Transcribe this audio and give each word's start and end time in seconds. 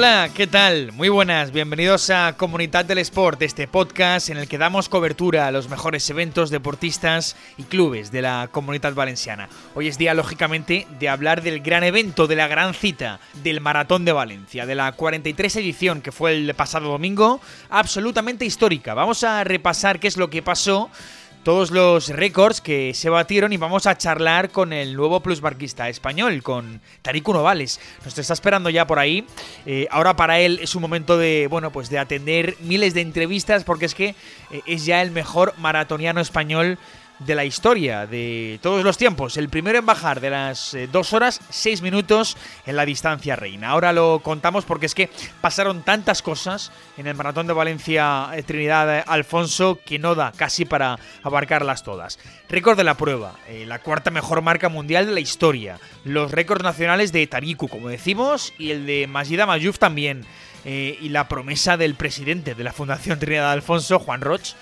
Hola, 0.00 0.30
¿qué 0.34 0.46
tal? 0.46 0.92
Muy 0.92 1.10
buenas, 1.10 1.52
bienvenidos 1.52 2.08
a 2.08 2.34
Comunidad 2.38 2.86
del 2.86 2.96
Sport, 2.96 3.42
este 3.42 3.68
podcast 3.68 4.30
en 4.30 4.38
el 4.38 4.48
que 4.48 4.56
damos 4.56 4.88
cobertura 4.88 5.46
a 5.46 5.52
los 5.52 5.68
mejores 5.68 6.08
eventos 6.08 6.48
deportistas 6.48 7.36
y 7.58 7.64
clubes 7.64 8.10
de 8.10 8.22
la 8.22 8.48
comunidad 8.50 8.94
valenciana. 8.94 9.50
Hoy 9.74 9.88
es 9.88 9.98
día, 9.98 10.14
lógicamente, 10.14 10.86
de 10.98 11.10
hablar 11.10 11.42
del 11.42 11.60
gran 11.60 11.84
evento, 11.84 12.26
de 12.26 12.36
la 12.36 12.48
gran 12.48 12.72
cita, 12.72 13.20
del 13.42 13.60
Maratón 13.60 14.06
de 14.06 14.12
Valencia, 14.12 14.64
de 14.64 14.74
la 14.74 14.90
43 14.92 15.56
edición 15.56 16.00
que 16.00 16.12
fue 16.12 16.32
el 16.32 16.54
pasado 16.54 16.88
domingo, 16.88 17.42
absolutamente 17.68 18.46
histórica. 18.46 18.94
Vamos 18.94 19.22
a 19.22 19.44
repasar 19.44 20.00
qué 20.00 20.08
es 20.08 20.16
lo 20.16 20.30
que 20.30 20.40
pasó 20.40 20.88
todos 21.42 21.70
los 21.70 22.08
récords 22.08 22.60
que 22.60 22.92
se 22.94 23.08
batieron 23.08 23.52
y 23.52 23.56
vamos 23.56 23.86
a 23.86 23.96
charlar 23.96 24.50
con 24.50 24.72
el 24.72 24.94
nuevo 24.94 25.20
plusbarquista 25.20 25.88
español, 25.88 26.42
con 26.42 26.80
Tariku 27.02 27.32
Novales. 27.32 27.80
Nos 28.04 28.16
está 28.18 28.34
esperando 28.34 28.68
ya 28.68 28.86
por 28.86 28.98
ahí. 28.98 29.26
Eh, 29.64 29.88
ahora 29.90 30.16
para 30.16 30.38
él 30.40 30.58
es 30.62 30.74
un 30.74 30.82
momento 30.82 31.16
de, 31.16 31.46
bueno, 31.48 31.70
pues 31.70 31.88
de 31.88 31.98
atender 31.98 32.56
miles 32.60 32.94
de 32.94 33.00
entrevistas 33.00 33.64
porque 33.64 33.86
es 33.86 33.94
que 33.94 34.14
eh, 34.50 34.60
es 34.66 34.84
ya 34.84 35.00
el 35.02 35.10
mejor 35.10 35.54
maratoniano 35.58 36.20
español 36.20 36.78
de 37.20 37.34
la 37.34 37.44
historia 37.44 38.06
de 38.06 38.58
todos 38.62 38.82
los 38.82 38.96
tiempos. 38.96 39.36
El 39.36 39.48
primero 39.48 39.78
en 39.78 39.86
bajar 39.86 40.20
de 40.20 40.30
las 40.30 40.74
eh, 40.74 40.88
dos 40.90 41.12
horas, 41.12 41.40
seis 41.50 41.82
minutos 41.82 42.36
en 42.66 42.76
la 42.76 42.86
distancia 42.86 43.36
reina. 43.36 43.68
Ahora 43.68 43.92
lo 43.92 44.20
contamos 44.22 44.64
porque 44.64 44.86
es 44.86 44.94
que 44.94 45.10
pasaron 45.40 45.82
tantas 45.82 46.22
cosas 46.22 46.72
en 46.96 47.06
el 47.06 47.14
maratón 47.14 47.46
de 47.46 47.52
Valencia 47.52 48.30
eh, 48.34 48.42
Trinidad 48.42 48.98
eh, 48.98 49.04
Alfonso 49.06 49.78
que 49.84 49.98
no 49.98 50.14
da 50.14 50.32
casi 50.32 50.64
para 50.64 50.98
abarcarlas 51.22 51.82
todas. 51.82 52.18
Récord 52.48 52.76
de 52.76 52.84
la 52.84 52.94
prueba, 52.94 53.34
la 53.66 53.78
cuarta 53.78 54.10
mejor 54.10 54.42
marca 54.42 54.68
mundial 54.68 55.06
de 55.06 55.12
la 55.12 55.20
historia. 55.20 55.78
Los 56.04 56.32
récords 56.32 56.64
nacionales 56.64 57.12
de 57.12 57.26
Tariku, 57.26 57.68
como 57.68 57.88
decimos, 57.88 58.52
y 58.58 58.72
el 58.72 58.86
de 58.86 59.06
Majida 59.06 59.46
Mayuf 59.46 59.78
también. 59.78 60.24
y 60.64 61.08
la 61.08 61.28
promesa 61.28 61.76
del 61.76 61.94
presidente 61.94 62.54
de 62.54 62.64
la 62.64 62.72
Fundación 62.72 63.18
Trinidad 63.18 63.52
Alfonso, 63.52 63.98
Juan 64.00 64.20
Roch, 64.20 64.54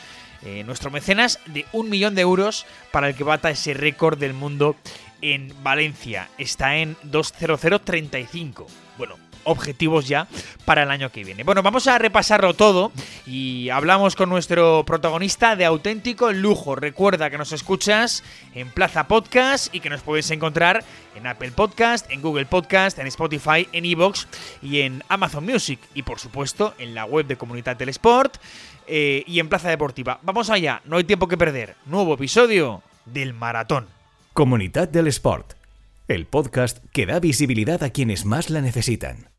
eh, 0.43 0.63
nuestro 0.65 0.91
mecenas, 0.91 1.41
de 1.47 1.67
un 1.73 1.89
millón 1.89 2.15
de 2.15 2.23
euros 2.23 2.67
para 2.93 3.09
el 3.09 3.15
que 3.15 3.25
bata 3.25 3.51
ese 3.51 3.75
récord 3.75 4.19
del 4.19 4.35
mundo 4.35 4.77
en 5.21 5.53
Valencia. 5.63 6.29
Está 6.39 6.77
en 6.77 6.97
20035. 7.05 8.67
Bueno, 8.97 9.17
objetivos 9.49 10.07
ya 10.07 10.29
para 10.65 10.83
el 10.83 10.91
año 10.91 11.11
que 11.11 11.25
viene. 11.25 11.45
Bueno, 11.45 11.63
vamos 11.63 11.87
a 11.87 11.99
repasarlo 11.99 12.55
todo 12.55 12.93
y 13.27 13.71
hablamos 13.71 14.15
con 14.15 14.29
nuestro 14.29 14.85
protagonista 14.85 15.57
de 15.57 15.65
auténtico 15.65 16.33
lujo. 16.33 16.75
Recuerda 16.75 17.31
que 17.31 17.39
nos 17.39 17.53
escuchas 17.53 18.23
en 18.55 18.71
Plaza 18.71 19.09
Podcast 19.09 19.75
y 19.75 19.81
que 19.81 19.91
nos 19.91 20.03
puedes 20.03 20.31
encontrar 20.31 20.85
en 21.15 21.27
Apple 21.27 21.51
Podcast, 21.53 22.11
en 22.11 22.23
Google 22.23 22.47
Podcast, 22.47 22.99
en 22.99 23.07
Spotify, 23.07 23.69
en 23.73 23.85
Evox 23.85 24.29
y 24.63 24.81
en 24.81 25.03
Amazon 25.09 25.45
Music 25.45 25.81
y 25.95 26.03
por 26.03 26.19
supuesto 26.21 26.75
en 26.79 26.95
la 26.95 27.05
web 27.05 27.27
de 27.27 27.37
Comunidad 27.37 27.77
del 27.77 27.89
Sport 27.91 28.37
eh, 28.87 29.25
y 29.27 29.41
en 29.41 29.49
Plaza 29.49 29.69
Deportiva. 29.69 30.19
Vamos 30.23 30.51
allá, 30.51 30.81
no 30.85 30.97
hay 30.97 31.05
tiempo 31.05 31.29
que 31.29 31.37
perder. 31.37 31.77
Nuevo 31.87 32.15
episodio 32.15 32.83
del 33.05 33.35
Maratón. 33.35 33.87
Comunidad 34.33 34.89
del 34.89 35.09
Sport, 35.09 35.55
el 36.07 36.27
podcast 36.27 36.79
que 36.93 37.07
da 37.07 37.21
visibilidad 37.21 37.83
a 37.83 37.91
quienes 37.91 38.25
más 38.25 38.51
la 38.51 38.61
necesitan. 38.61 39.38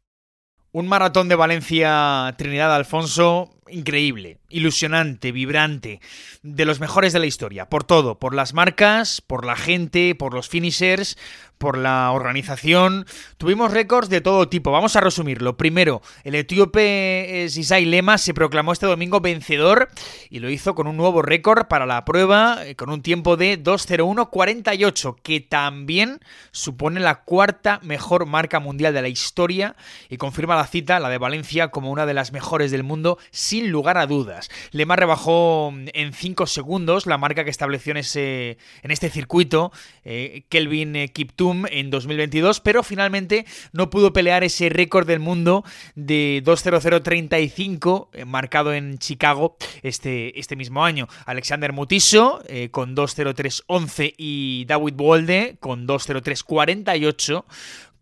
Un 0.71 0.87
maratón 0.87 1.29
de 1.29 1.35
Valencia 1.35 2.31
Trinidad 2.37 2.73
Alfonso 2.75 3.49
increíble, 3.71 4.37
ilusionante, 4.49 5.31
vibrante, 5.31 5.99
de 6.43 6.65
los 6.65 6.79
mejores 6.79 7.13
de 7.13 7.19
la 7.19 7.25
historia, 7.25 7.69
por 7.69 7.83
todo, 7.83 8.19
por 8.19 8.33
las 8.33 8.53
marcas, 8.53 9.21
por 9.21 9.45
la 9.45 9.55
gente, 9.55 10.15
por 10.15 10.33
los 10.33 10.49
finishers, 10.49 11.17
por 11.59 11.77
la 11.77 12.11
organización. 12.11 13.05
Tuvimos 13.37 13.71
récords 13.71 14.09
de 14.09 14.21
todo 14.21 14.47
tipo. 14.47 14.71
Vamos 14.71 14.95
a 14.95 15.01
resumirlo. 15.01 15.57
Primero, 15.57 16.01
el 16.23 16.33
etíope 16.35 17.43
eh, 17.43 17.49
Sisai 17.49 17.85
Lema 17.85 18.17
se 18.17 18.33
proclamó 18.33 18.71
este 18.71 18.87
domingo 18.87 19.19
vencedor 19.19 19.89
y 20.29 20.39
lo 20.39 20.49
hizo 20.49 20.73
con 20.73 20.87
un 20.87 20.97
nuevo 20.97 21.21
récord 21.21 21.67
para 21.67 21.85
la 21.85 22.05
prueba, 22.05 22.65
eh, 22.65 22.75
con 22.75 22.89
un 22.89 23.01
tiempo 23.01 23.35
de 23.35 23.61
2.01.48, 23.61 25.17
que 25.21 25.41
también 25.41 26.21
supone 26.51 27.01
la 27.01 27.23
cuarta 27.23 27.79
mejor 27.83 28.25
marca 28.25 28.59
mundial 28.61 28.93
de 28.93 29.01
la 29.01 29.09
historia 29.09 29.75
y 30.07 30.15
confirma 30.15 30.55
la 30.55 30.65
cita, 30.65 30.99
la 30.99 31.09
de 31.09 31.17
Valencia, 31.17 31.67
como 31.67 31.91
una 31.91 32.05
de 32.05 32.13
las 32.13 32.31
mejores 32.31 32.71
del 32.71 32.83
mundo, 32.83 33.19
lugar 33.67 33.97
a 33.97 34.07
dudas. 34.07 34.49
Lema 34.71 34.95
rebajó 34.95 35.71
mm, 35.71 35.87
en 35.93 36.13
5 36.13 36.47
segundos 36.47 37.05
la 37.05 37.17
marca 37.17 37.43
que 37.43 37.49
estableció 37.49 37.91
en, 37.91 37.97
ese, 37.97 38.57
en 38.83 38.91
este 38.91 39.09
circuito 39.09 39.71
eh, 40.03 40.43
Kelvin 40.49 41.09
Kiptum 41.13 41.65
en 41.69 41.89
2022, 41.89 42.59
pero 42.61 42.83
finalmente 42.83 43.45
no 43.73 43.89
pudo 43.89 44.13
pelear 44.13 44.43
ese 44.43 44.69
récord 44.69 45.07
del 45.07 45.19
mundo 45.19 45.63
de 45.95 46.41
2.0035 46.45 48.09
eh, 48.13 48.25
marcado 48.25 48.73
en 48.73 48.97
Chicago 48.97 49.57
este, 49.83 50.39
este 50.39 50.55
mismo 50.55 50.83
año. 50.83 51.07
Alexander 51.25 51.73
Mutiso 51.73 52.41
eh, 52.47 52.69
con 52.71 52.95
2.0311 52.95 54.15
y 54.17 54.65
David 54.65 54.93
Bolde 54.95 55.57
con 55.59 55.87
2.0348 55.87 57.45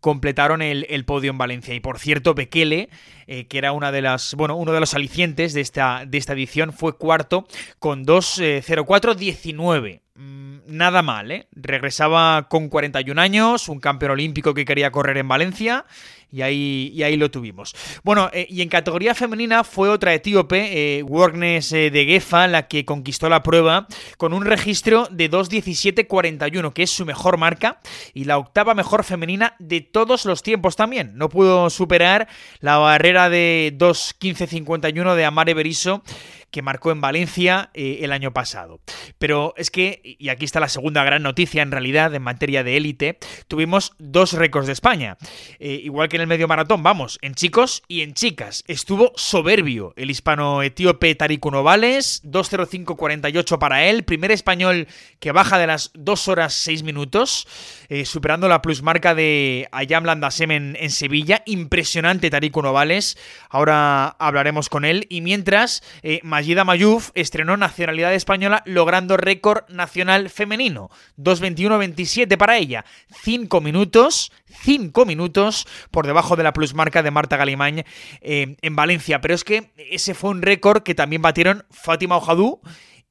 completaron 0.07 0.61
el, 0.61 1.03
podio 1.03 1.31
en 1.31 1.37
Valencia. 1.37 1.75
Y 1.75 1.81
por 1.81 1.99
cierto, 1.99 2.33
Bekele, 2.33 2.87
eh, 3.27 3.45
que 3.47 3.57
era 3.57 3.73
una 3.73 3.91
de 3.91 4.01
las, 4.01 4.35
bueno, 4.35 4.55
uno 4.55 4.71
de 4.71 4.79
los 4.79 4.93
alicientes 4.93 5.53
de 5.53 5.59
esta, 5.59 6.05
de 6.07 6.17
esta 6.17 6.31
edición, 6.31 6.71
fue 6.71 6.97
cuarto 6.97 7.45
con 7.77 8.05
2.04.19 8.05 10.06
nada 10.17 11.01
mal, 11.01 11.31
¿eh? 11.31 11.47
Regresaba 11.51 12.47
con 12.49 12.69
41 12.69 13.19
años, 13.21 13.69
un 13.69 13.79
campeón 13.79 14.11
olímpico 14.11 14.53
que 14.53 14.65
quería 14.65 14.91
correr 14.91 15.17
en 15.17 15.27
Valencia 15.27 15.85
y 16.31 16.41
ahí, 16.41 16.91
y 16.93 17.03
ahí 17.03 17.15
lo 17.15 17.31
tuvimos. 17.31 17.73
Bueno, 18.03 18.29
eh, 18.33 18.47
y 18.49 18.61
en 18.61 18.69
categoría 18.69 19.15
femenina 19.15 19.63
fue 19.63 19.89
otra 19.89 20.13
etíope, 20.13 20.97
eh, 20.97 21.03
Workness 21.03 21.71
eh, 21.71 21.89
de 21.89 22.05
Gefa, 22.05 22.47
la 22.47 22.67
que 22.67 22.83
conquistó 22.85 23.29
la 23.29 23.43
prueba 23.43 23.87
con 24.17 24.33
un 24.33 24.45
registro 24.45 25.07
de 25.09 25.31
2.17.41, 25.31 26.73
que 26.73 26.83
es 26.83 26.89
su 26.89 27.05
mejor 27.05 27.37
marca 27.37 27.79
y 28.13 28.25
la 28.25 28.37
octava 28.37 28.73
mejor 28.73 29.03
femenina 29.03 29.55
de 29.59 29.81
todos 29.81 30.25
los 30.25 30.43
tiempos 30.43 30.75
también. 30.75 31.13
No 31.15 31.29
pudo 31.29 31.69
superar 31.69 32.27
la 32.59 32.77
barrera 32.77 33.29
de 33.29 33.73
2.15.51 33.77 35.15
de 35.15 35.25
Amare 35.25 35.53
Beriso 35.53 36.03
que 36.51 36.61
marcó 36.61 36.91
en 36.91 37.01
Valencia 37.01 37.69
eh, 37.73 37.99
el 38.01 38.11
año 38.11 38.33
pasado. 38.33 38.79
Pero 39.17 39.53
es 39.57 39.71
que, 39.71 40.01
y 40.03 40.29
aquí 40.29 40.45
está 40.45 40.59
la 40.59 40.69
segunda 40.69 41.03
gran 41.03 41.23
noticia 41.23 41.61
en 41.61 41.71
realidad 41.71 42.13
en 42.13 42.21
materia 42.21 42.63
de 42.63 42.77
élite, 42.77 43.17
tuvimos 43.47 43.93
dos 43.97 44.33
récords 44.33 44.67
de 44.67 44.73
España. 44.73 45.17
Eh, 45.59 45.81
igual 45.83 46.09
que 46.09 46.17
en 46.17 46.21
el 46.21 46.27
medio 46.27 46.47
maratón, 46.47 46.83
vamos, 46.83 47.19
en 47.21 47.35
chicos 47.35 47.83
y 47.87 48.01
en 48.01 48.13
chicas. 48.13 48.63
Estuvo 48.67 49.11
soberbio 49.15 49.93
el 49.95 50.09
hispano-etíope 50.09 51.15
Tariku 51.15 51.51
Novales, 51.51 52.21
2.05.48 52.23 53.57
para 53.57 53.85
él, 53.85 54.03
primer 54.03 54.31
español 54.31 54.87
que 55.19 55.31
baja 55.31 55.57
de 55.57 55.67
las 55.67 55.91
2 55.93 56.27
horas 56.27 56.53
6 56.53 56.83
minutos, 56.83 57.47
eh, 57.89 58.05
superando 58.05 58.47
la 58.47 58.61
plusmarca 58.61 59.15
de 59.15 59.67
Ayam 59.71 60.05
Landasem 60.05 60.51
en, 60.51 60.89
Sevilla. 60.89 61.43
Impresionante 61.45 62.29
Tariku 62.29 62.61
Novales, 62.61 63.17
ahora 63.49 64.07
hablaremos 64.19 64.69
con 64.69 64.85
él. 64.85 65.05
Y 65.09 65.21
mientras, 65.21 65.83
Magida 66.37 66.63
Mayuf 66.63 67.09
estrenó 67.15 67.57
nacionalidad 67.57 68.13
española 68.13 68.61
logrando 68.67 69.17
récord 69.17 69.67
nacional 69.69 70.29
femenino. 70.29 70.91
2.21.27 71.17 72.37
para 72.37 72.57
ella. 72.57 72.85
5 73.23 73.59
minutos, 73.59 74.31
5 74.61 75.03
minutos 75.07 75.67
por 75.89 76.05
debajo 76.05 76.35
de 76.35 76.43
la 76.43 76.53
plusmarca 76.53 77.01
de 77.01 77.09
Marta 77.09 77.37
Galimañ 77.37 77.85
eh, 78.21 78.55
en 78.61 78.75
Valencia. 78.75 79.19
Pero 79.19 79.33
es 79.33 79.43
que 79.43 79.71
ese 79.77 80.13
fue 80.13 80.29
un 80.29 80.43
récord 80.43 80.83
que 80.83 80.93
también 80.93 81.23
batieron 81.23 81.65
Fátima 81.71 82.17
Ojadú 82.17 82.61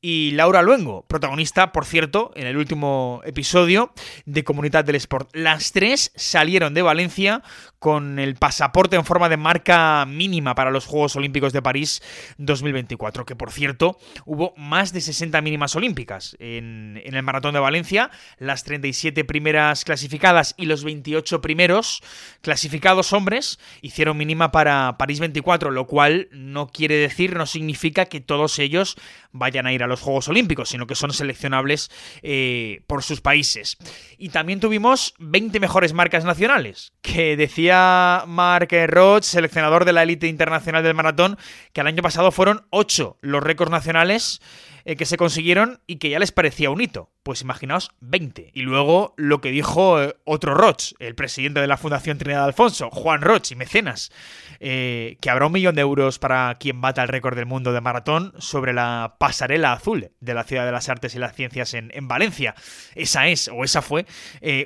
y 0.09 0.31
Laura 0.31 0.63
Luengo, 0.63 1.05
protagonista, 1.09 1.73
por 1.73 1.85
cierto, 1.85 2.31
en 2.37 2.47
el 2.47 2.57
último 2.57 3.23
episodio 3.25 3.93
de 4.25 4.45
Comunidad 4.45 4.85
del 4.85 4.95
Sport. 4.95 5.35
Las 5.35 5.73
tres 5.73 6.13
salieron 6.15 6.75
de 6.75 6.83
Valencia 6.83 7.43
con 7.81 8.21
el 8.21 8.37
pasaporte 8.37 8.95
en 8.95 9.05
forma 9.05 9.29
de 9.29 9.37
marca 9.37 10.07
mínima 10.07 10.55
para 10.55 10.71
los 10.71 10.87
Juegos 10.87 11.17
Olímpicos 11.17 11.53
de 11.53 11.61
París 11.61 12.03
2024, 12.39 13.27
que 13.27 13.35
por 13.35 13.51
cierto 13.51 13.99
hubo 14.25 14.55
más 14.57 14.93
de 14.93 15.01
60 15.01 15.41
mínimas 15.41 15.75
olímpicas 15.75 16.37
en, 16.39 17.03
el 17.05 17.23
Maratón 17.25 17.55
de 17.55 17.61
Valencia, 17.61 18.13
las 18.39 18.63
37 18.63 19.25
primeras 19.25 19.85
clasificadas 19.85 20.55
y 20.57 20.67
los 20.67 20.85
28 20.85 21.41
primeros 21.41 22.01
clasificados 22.43 23.13
hombres 23.13 23.59
hicieron 23.83 24.17
mínima 24.17 24.53
para 24.53 24.97
París 24.99 25.19
24, 25.19 25.73
lo 25.73 25.89
cual 25.89 26.29
no 26.31 26.69
quiere 26.69 26.95
decir, 26.95 27.35
no 27.35 27.47
significa 27.47 28.07
que 28.07 28.21
todos 28.21 28.61
ellos 28.61 28.97
vayan 29.33 29.67
a 29.67 29.73
ir 29.73 29.83
a 29.83 29.87
los 29.87 29.96
los 29.97 30.03
Juegos 30.03 30.29
Olímpicos, 30.29 30.69
sino 30.69 30.87
que 30.87 30.95
son 30.95 31.13
seleccionables 31.13 31.91
eh, 32.23 32.83
por 32.87 33.03
sus 33.03 33.21
países. 33.21 33.79
Y 34.19 34.29
también 34.29 34.61
tuvimos 34.61 35.15
20 35.19 35.59
mejores 35.61 35.93
marcas 35.93 36.25
nacionales, 36.25 36.93
que 37.03 37.37
decía 37.37 38.25
Mark 38.27 38.69
Roach, 38.89 39.25
seleccionador 39.25 39.85
de 39.85 39.93
la 39.93 40.03
élite 40.03 40.27
internacional 40.27 40.83
del 40.83 40.95
maratón, 40.95 41.39
que 41.73 41.81
el 41.81 41.87
año 41.87 42.03
pasado 42.03 42.31
fueron 42.31 42.67
8 42.71 43.19
los 43.23 43.43
récords 43.43 43.71
nacionales 43.71 44.41
eh, 44.85 44.97
que 44.97 45.07
se 45.07 45.17
consiguieron 45.17 45.81
y 45.87 45.97
que 45.97 46.11
ya 46.11 46.19
les 46.19 46.33
parecía 46.33 46.71
un 46.71 46.81
hito. 46.81 47.11
Pues 47.27 47.41
imaginaos 47.41 47.91
20. 48.03 48.53
Y 48.55 48.63
luego 48.63 49.13
lo 49.17 49.41
que 49.41 49.51
dijo 49.51 50.01
eh, 50.01 50.15
otro 50.23 50.55
Roch, 50.55 50.93
el 51.01 51.17
presidente 51.17 51.59
de 51.59 51.67
la 51.67 51.77
Fundación 51.77 52.19
Trinidad 52.19 52.45
Alfonso, 52.45 52.89
Juan 52.93 53.21
Roch 53.21 53.51
y 53.51 53.57
mecenas, 53.57 54.13
eh, 54.61 55.19
que 55.21 55.29
habrá 55.29 55.47
un 55.47 55.53
millón 55.53 55.75
de 55.75 55.81
euros 55.81 56.21
para 56.21 56.55
quien 56.55 56.81
bata 56.81 57.03
el 57.03 57.09
récord 57.09 57.35
del 57.35 57.47
mundo 57.47 57.73
de 57.73 57.81
maratón 57.81 58.33
sobre 58.39 58.73
la 58.73 59.17
pasarela 59.19 59.73
azul 59.73 60.13
de 60.21 60.35
la 60.35 60.45
Ciudad 60.45 60.67
de 60.67 60.71
las 60.71 60.89
Artes 60.89 61.17
y 61.17 61.19
las 61.19 61.35
Ciencias 61.35 61.75
en, 61.75 61.91
Valencia. 62.07 62.55
Esa 62.95 63.27
es, 63.27 63.49
o 63.49 63.65
esa 63.65 63.83
fue, 63.83 64.07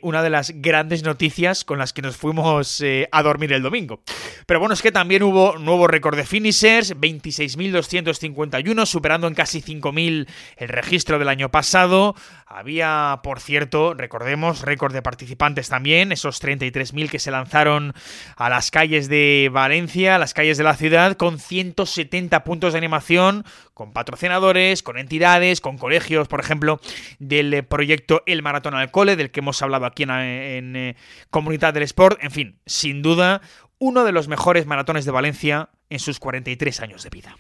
una 0.03 0.23
de 0.23 0.29
las 0.29 0.51
grandes 0.57 1.03
noticias 1.03 1.65
con 1.65 1.79
las 1.79 1.95
que 1.95 2.03
nos 2.03 2.19
fuimos 2.19 2.85
a 3.11 3.23
dormir 3.23 3.55
el 3.55 3.63
domingo. 3.63 4.03
Pero 4.45 4.61
bueno, 4.61 4.75
es 4.75 4.83
que 4.83 4.93
también 4.93 5.23
hubo 5.23 5.57
nuevo 5.57 5.87
récord 5.87 6.17
de 6.17 6.27
finishers, 6.27 6.95
26.251, 6.95 8.85
superando 8.85 9.29
en 9.29 9.35
casi 9.35 9.63
5.000 9.63 10.29
el 10.59 10.69
registro 10.69 11.19
del 11.19 11.29
año 11.29 11.51
pasado. 11.51 12.15
Había, 12.53 13.21
por 13.23 13.39
cierto, 13.39 13.95
recordemos, 13.95 14.63
récord 14.63 14.93
de 14.93 15.03
participantes 15.03 15.69
también, 15.69 16.11
esos 16.11 16.43
33.000 16.43 17.09
que 17.09 17.21
se 17.21 17.31
lanzaron 17.31 17.95
a 18.35 18.51
las 18.51 18.73
calles 18.73 19.09
de 19.09 19.49
Valencia, 19.53 20.17
a 20.17 20.19
las 20.19 20.35
calles 20.35 20.59
de 20.59 20.65
la 20.65 20.75
ciudad, 20.75 21.17
con 21.17 21.39
170 21.39 22.43
puntos 22.43 22.73
de 22.73 22.79
animación, 22.79 23.45
con 23.73 23.93
patrocinadores, 23.93 24.83
con 24.83 24.99
entidades, 24.99 25.61
con 25.61 25.79
colegios, 25.79 26.27
por 26.27 26.41
ejemplo, 26.41 26.81
del 27.21 27.65
proyecto 27.67 28.25
El 28.27 28.43
Maratón 28.43 28.75
al 28.75 28.91
Cole, 28.91 29.15
del 29.15 29.31
que 29.31 29.39
hemos 29.39 29.63
hablado 29.63 29.87
aquí 29.87 30.03
en, 30.03 30.11
en 30.11 30.75
eh, 30.75 30.97
Comunidad 31.31 31.73
del 31.73 31.85
Sport. 31.85 32.19
En 32.21 32.33
fin, 32.33 32.59
sin 32.67 33.01
duda, 33.01 33.43
uno 33.79 34.03
de 34.03 34.11
los 34.11 34.27
mejores 34.27 34.67
maratones 34.67 35.05
de 35.05 35.13
Valencia 35.13 35.69
en 35.89 36.01
sus 36.01 36.19
43 36.19 36.81
años 36.81 37.05
de 37.05 37.11
vida. 37.11 37.37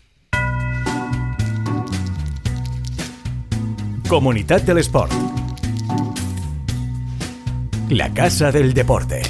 Comunidad 4.10 4.60
del 4.62 4.78
Sport. 4.78 5.12
La 7.90 8.12
Casa 8.12 8.50
del 8.50 8.74
Deporte. 8.74 9.22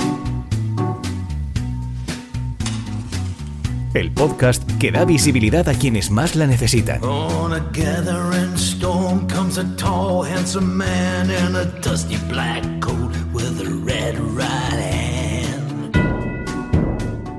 El 3.93 4.11
podcast 4.13 4.63
que 4.79 4.91
da 4.91 5.05
visibilidad 5.05 5.69
a 5.69 5.75
quienes 5.75 6.11
más 6.11 6.35
la 6.35 6.47
necesitan. 6.47 7.05
On 7.05 7.53
a 7.53 7.59
gathering 7.75 8.55
storm 8.57 9.29
comes 9.29 9.59
a 9.59 9.65
tall, 9.77 10.25
handsome 10.25 10.75
man 10.75 11.31
in 11.31 11.57
a 11.57 11.67
dusty 11.83 12.17
black 12.31 12.63
coat 12.81 13.13
with 13.35 13.61
a 13.61 13.69
red 13.85 14.19
right 14.35 14.60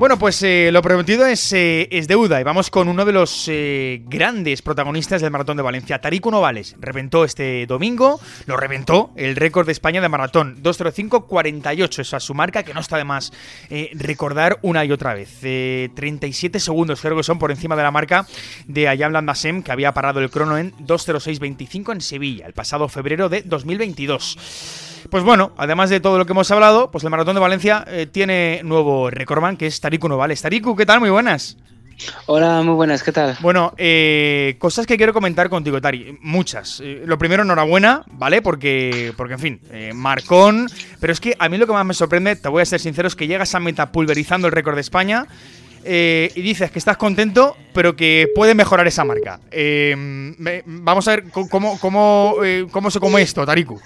Bueno, 0.01 0.17
pues 0.17 0.41
eh, 0.41 0.71
lo 0.73 0.81
prometido 0.81 1.27
es, 1.27 1.53
eh, 1.53 1.87
deuda 2.07 2.41
y 2.41 2.43
vamos 2.43 2.71
con 2.71 2.89
uno 2.89 3.05
de 3.05 3.11
los 3.11 3.47
eh, 3.47 4.01
grandes 4.07 4.63
protagonistas 4.63 5.21
del 5.21 5.29
Maratón 5.29 5.57
de 5.57 5.61
Valencia. 5.61 6.01
Tarico 6.01 6.31
Novales 6.31 6.75
reventó 6.79 7.23
este 7.23 7.67
domingo, 7.67 8.19
lo 8.47 8.57
reventó 8.57 9.11
el 9.15 9.35
récord 9.35 9.67
de 9.67 9.73
España 9.73 10.01
de 10.01 10.09
maratón, 10.09 10.57
2.05.48, 10.63 11.99
esa 11.99 12.17
es 12.17 12.23
su 12.23 12.33
marca 12.33 12.63
que 12.63 12.73
no 12.73 12.79
está 12.79 12.97
de 12.97 13.03
más 13.03 13.31
recordar 13.93 14.57
una 14.63 14.83
y 14.85 14.91
otra 14.91 15.13
vez. 15.13 15.37
37 15.93 16.59
segundos 16.59 16.99
creo 16.99 17.15
que 17.15 17.21
son 17.21 17.37
por 17.37 17.51
encima 17.51 17.75
de 17.75 17.83
la 17.83 17.91
marca 17.91 18.25
de 18.65 18.87
Ayam 18.87 19.11
Landasem 19.11 19.61
que 19.61 19.71
había 19.71 19.93
parado 19.93 20.19
el 20.19 20.31
crono 20.31 20.57
en 20.57 20.71
2.06.25 20.77 21.93
en 21.93 22.01
Sevilla 22.01 22.47
el 22.47 22.53
pasado 22.53 22.89
febrero 22.89 23.29
de 23.29 23.43
2022. 23.43 24.90
Pues 25.09 25.23
bueno, 25.23 25.51
además 25.57 25.89
de 25.89 25.99
todo 25.99 26.17
lo 26.17 26.25
que 26.25 26.33
hemos 26.33 26.51
hablado, 26.51 26.91
pues 26.91 27.03
el 27.03 27.09
Maratón 27.09 27.35
de 27.35 27.41
Valencia 27.41 27.83
eh, 27.87 28.07
tiene 28.11 28.61
nuevo 28.63 29.09
recordman, 29.09 29.57
que 29.57 29.67
es 29.67 29.79
Tariku 29.79 30.07
Novales. 30.07 30.41
Tariku, 30.41 30.75
¿qué 30.75 30.85
tal? 30.85 30.99
Muy 30.99 31.09
buenas. 31.09 31.57
Hola, 32.25 32.61
muy 32.63 32.73
buenas, 32.73 33.03
¿qué 33.03 33.11
tal? 33.11 33.37
Bueno, 33.41 33.73
eh, 33.77 34.55
cosas 34.57 34.87
que 34.87 34.97
quiero 34.97 35.13
comentar 35.13 35.49
contigo, 35.49 35.79
Tari. 35.79 36.17
Muchas. 36.21 36.81
Eh, 36.83 37.03
lo 37.05 37.17
primero, 37.17 37.43
enhorabuena, 37.43 38.03
¿vale? 38.07 38.41
Porque, 38.41 39.13
porque 39.17 39.33
en 39.33 39.39
fin, 39.39 39.61
marcón. 39.93 40.67
Pero 40.99 41.13
es 41.13 41.19
que 41.19 41.35
a 41.37 41.47
mí 41.47 41.57
lo 41.57 41.67
que 41.67 41.73
más 41.73 41.85
me 41.85 41.93
sorprende, 41.93 42.35
te 42.35 42.49
voy 42.49 42.61
a 42.61 42.65
ser 42.65 42.79
sincero, 42.79 43.07
es 43.07 43.15
que 43.15 43.27
llegas 43.27 43.53
a 43.53 43.59
meta 43.59 43.91
pulverizando 43.91 44.47
el 44.47 44.53
récord 44.53 44.75
de 44.75 44.81
España. 44.81 45.27
y 45.83 46.41
dices 46.41 46.71
que 46.71 46.79
estás 46.79 46.97
contento, 46.97 47.55
pero 47.73 47.95
que 47.95 48.27
puede 48.33 48.55
mejorar 48.55 48.87
esa 48.87 49.03
marca. 49.03 49.39
vamos 50.65 51.07
a 51.07 51.11
ver 51.11 51.25
cómo, 51.29 51.79
cómo, 51.79 52.35
cómo 52.71 52.91
se 52.91 52.99
come 52.99 53.21
esto, 53.21 53.45
Tariku. 53.45 53.79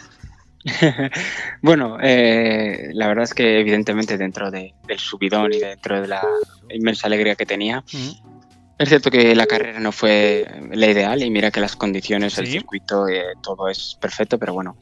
bueno, 1.62 1.98
eh, 2.02 2.90
la 2.94 3.08
verdad 3.08 3.26
es 3.26 3.34
que 3.34 3.60
evidentemente 3.60 4.18
dentro 4.18 4.50
del 4.50 4.74
subidón 4.98 5.54
y 5.54 5.60
dentro 5.60 6.02
de 6.02 6.08
la 6.08 6.24
inmensa 6.70 7.08
alegría 7.08 7.36
que 7.36 7.46
tenía, 7.46 7.84
es 8.78 8.90
cierto 8.90 9.12
que 9.12 9.36
la 9.36 9.46
carrera 9.46 9.80
no 9.80 9.92
fue 9.92 10.46
la 10.72 10.88
ideal 10.88 11.22
y 11.22 11.30
mira 11.30 11.52
que 11.52 11.62
las 11.62 11.76
condiciones, 11.76 12.38
el 12.40 12.48
circuito, 12.48 13.08
eh, 13.08 13.24
todo 13.44 13.70
es 13.70 13.98
perfecto, 14.02 14.40
pero 14.40 14.54
bueno, 14.54 14.78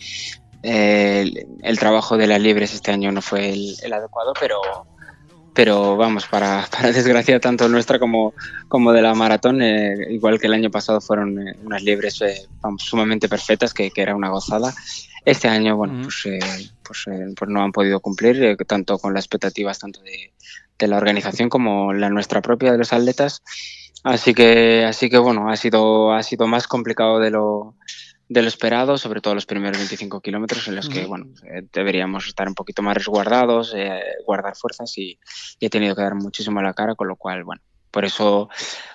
eh, 0.63 1.29
el, 1.61 1.79
trabajo 1.79 2.17
de 2.17 2.27
las 2.27 2.39
libres 2.39 2.73
este 2.73 2.91
año 2.91 3.11
no 3.11 3.21
fue 3.21 3.49
el, 3.49 3.93
adecuado, 3.93 4.33
pero 4.39 4.59
pero 5.53 5.97
vamos, 5.97 6.25
para, 6.25 6.65
para, 6.71 6.91
desgracia 6.91 7.39
tanto 7.39 7.67
nuestra 7.67 7.99
como, 7.99 8.33
como 8.69 8.91
de 8.93 9.01
la 9.03 9.13
maratón, 9.13 9.61
igual 9.61 10.39
que 10.39 10.47
el 10.47 10.53
año 10.53 10.71
pasado 10.71 10.99
fueron 10.99 11.37
unas 11.63 11.83
libres 11.83 12.23
sumamente 12.77 13.29
perfectas, 13.29 13.73
que, 13.73 13.91
que, 13.91 14.01
era 14.01 14.15
una 14.15 14.29
gozada. 14.29 14.73
Este 15.25 15.47
año, 15.47 15.77
bueno, 15.77 16.01
pues, 16.03 16.25
eh, 16.25 16.39
pues, 16.83 17.05
eh, 17.07 17.33
pues, 17.37 17.49
no 17.49 17.63
han 17.63 17.71
podido 17.71 18.01
cumplir 18.01 18.43
eh, 18.43 18.57
tanto 18.67 18.97
con 18.97 19.13
las 19.13 19.23
expectativas 19.23 19.79
tanto 19.79 20.01
de, 20.01 20.33
la 20.85 20.97
organización 20.97 21.47
como 21.47 21.93
la 21.93 22.09
nuestra 22.09 22.41
propia 22.41 22.73
de 22.73 22.77
los 22.77 22.91
atletas. 22.91 23.41
Así 24.03 24.33
que, 24.33 24.83
así 24.83 25.09
que 25.09 25.17
bueno, 25.17 25.49
ha 25.49 25.55
sido, 25.55 26.11
ha 26.11 26.21
sido 26.23 26.45
más 26.45 26.67
complicado 26.67 27.19
de 27.19 27.29
lo, 27.29 27.75
de 28.27 28.41
lo 28.41 28.49
esperado, 28.49 28.97
sobre 28.97 29.21
todo 29.21 29.33
los 29.33 29.45
primeros 29.45 29.77
25 29.77 30.19
kilómetros 30.19 30.67
en 30.67 30.75
los 30.75 30.89
que, 30.89 31.05
bueno, 31.05 31.27
deberíamos 31.71 32.27
estar 32.27 32.49
un 32.49 32.53
poquito 32.53 32.81
más 32.81 32.97
resguardados, 32.97 33.73
guardar 34.25 34.57
fuerzas 34.57 34.97
y, 34.97 35.17
he 35.61 35.69
tenido 35.69 35.95
que 35.95 36.01
dar 36.01 36.15
muchísimo 36.15 36.59
a 36.59 36.63
la 36.63 36.73
cara, 36.73 36.95
con 36.95 37.07
lo 37.07 37.15
cual, 37.15 37.45
bueno, 37.45 37.61
por 37.91 38.03
eso, 38.03 38.49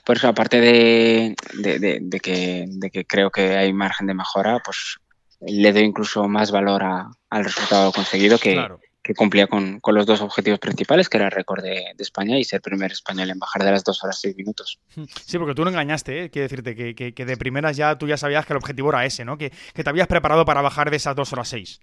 por 0.05 0.19
eso 0.19 0.29
aparte 0.29 0.61
de, 0.61 1.35
de, 1.55 2.21
que, 2.21 2.67
de 2.69 2.91
que 2.91 3.07
creo 3.07 3.31
que 3.31 3.57
hay 3.57 3.73
margen 3.73 4.09
de 4.09 4.13
mejora, 4.13 4.59
pues 4.63 4.99
le 5.41 5.73
doy 5.73 5.83
incluso 5.83 6.29
más 6.29 6.51
valor 6.51 6.83
al 6.83 7.45
resultado 7.45 7.93
conseguido 7.93 8.39
que, 8.39 8.61
que 9.09 9.15
cumplía 9.15 9.47
con, 9.47 9.81
con, 9.81 9.95
los 9.95 10.05
dos 10.05 10.21
objetivos 10.21 10.59
principales, 10.59 11.09
que 11.09 11.17
era 11.17 11.27
el 11.27 11.33
récord 11.33 11.63
de, 11.63 11.95
España 11.99 12.39
y 12.39 12.45
ser 12.45 12.61
primer 12.61 12.93
español 12.93 13.31
en 13.31 13.39
bajar 13.39 13.65
de 13.65 13.71
las 13.71 13.83
dos 13.83 14.05
horas 14.05 14.21
seis 14.21 14.37
minutos. 14.37 14.79
Sí, 15.25 15.39
porque 15.39 15.55
tú 15.55 15.65
no 15.65 15.71
engañaste, 15.71 16.25
¿eh? 16.25 16.31
quiero 16.31 16.45
decirte 16.45 16.75
que, 16.75 16.95
que, 16.95 17.15
que, 17.15 17.25
de 17.25 17.37
primeras 17.37 17.77
ya 17.77 17.97
tú 17.97 18.07
ya 18.07 18.17
sabías 18.17 18.45
que 18.45 18.53
el 18.53 18.59
objetivo 18.59 18.91
era 18.91 19.07
ese, 19.07 19.25
¿no? 19.25 19.39
Que, 19.39 19.51
te 19.73 19.89
habías 19.89 20.09
preparado 20.09 20.45
para 20.45 20.61
bajar 20.61 20.91
de 20.91 20.99
esas 20.99 21.17
dos 21.17 21.33
horas 21.33 21.49
seis. 21.49 21.81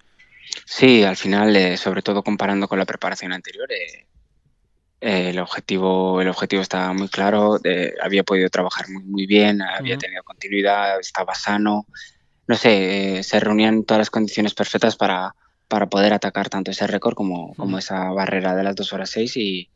Sí, 0.65 1.03
al 1.03 1.15
final, 1.15 1.55
eh, 1.55 1.77
sobre 1.77 2.03
todo 2.03 2.21
comparando 2.21 2.67
con 2.67 2.77
la 2.77 2.85
preparación 2.85 3.33
anterior, 3.33 3.67
eh, 3.71 4.05
eh, 5.01 5.29
el 5.29 5.39
objetivo 5.39 6.21
el 6.21 6.27
objetivo 6.27 6.61
estaba 6.61 6.93
muy 6.93 7.07
claro, 7.09 7.59
había 8.03 8.23
podido 8.23 8.49
trabajar 8.49 8.87
muy, 8.89 9.03
muy 9.03 9.25
bien, 9.25 9.63
había 9.63 9.97
tenido 9.97 10.21
continuidad, 10.23 10.99
estaba 10.99 11.33
sano, 11.33 11.87
no 12.47 12.55
sé, 12.55 13.19
eh, 13.19 13.23
se 13.23 13.39
reunían 13.39 13.83
todas 13.83 13.99
las 13.99 14.09
condiciones 14.09 14.53
perfectas 14.53 14.95
para, 14.95 15.35
para 15.67 15.87
poder 15.87 16.13
atacar 16.13 16.49
tanto 16.49 16.71
ese 16.71 16.87
récord 16.87 17.15
como, 17.15 17.53
como 17.55 17.77
esa 17.77 18.11
barrera 18.11 18.55
de 18.55 18.63
las 18.63 18.75
dos 18.75 18.93
horas 18.93 19.09
seis 19.09 19.35
y, 19.37 19.69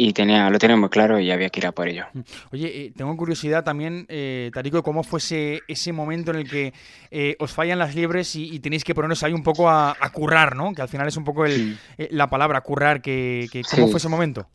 y 0.00 0.12
tenía, 0.12 0.48
lo 0.48 0.60
tenía 0.60 0.76
muy 0.76 0.90
claro 0.90 1.18
y 1.18 1.28
había 1.32 1.50
que 1.50 1.58
ir 1.58 1.66
a 1.66 1.72
por 1.72 1.88
ello. 1.88 2.06
Oye, 2.52 2.68
eh, 2.68 2.92
tengo 2.96 3.16
curiosidad 3.16 3.64
también, 3.64 4.06
eh, 4.08 4.48
Tarico, 4.54 4.84
cómo 4.84 5.02
fue 5.02 5.18
ese, 5.66 5.92
momento 5.92 6.30
en 6.30 6.36
el 6.36 6.48
que 6.48 6.72
eh, 7.10 7.34
os 7.40 7.50
fallan 7.50 7.80
las 7.80 7.96
liebres 7.96 8.36
y, 8.36 8.60
tenéis 8.60 8.84
que 8.84 8.94
poneros 8.94 9.24
ahí 9.24 9.32
un 9.32 9.42
poco 9.42 9.68
a, 9.68 9.96
currar, 10.12 10.54
¿no? 10.54 10.72
Que 10.72 10.82
al 10.82 10.88
final 10.88 11.08
es 11.08 11.16
un 11.16 11.24
poco 11.24 11.46
el, 11.46 11.76
la 12.10 12.30
palabra, 12.30 12.60
currar, 12.60 13.02
que, 13.02 13.48
¿cómo 13.72 13.88
fue 13.88 13.98
ese 13.98 14.08
momento? 14.08 14.46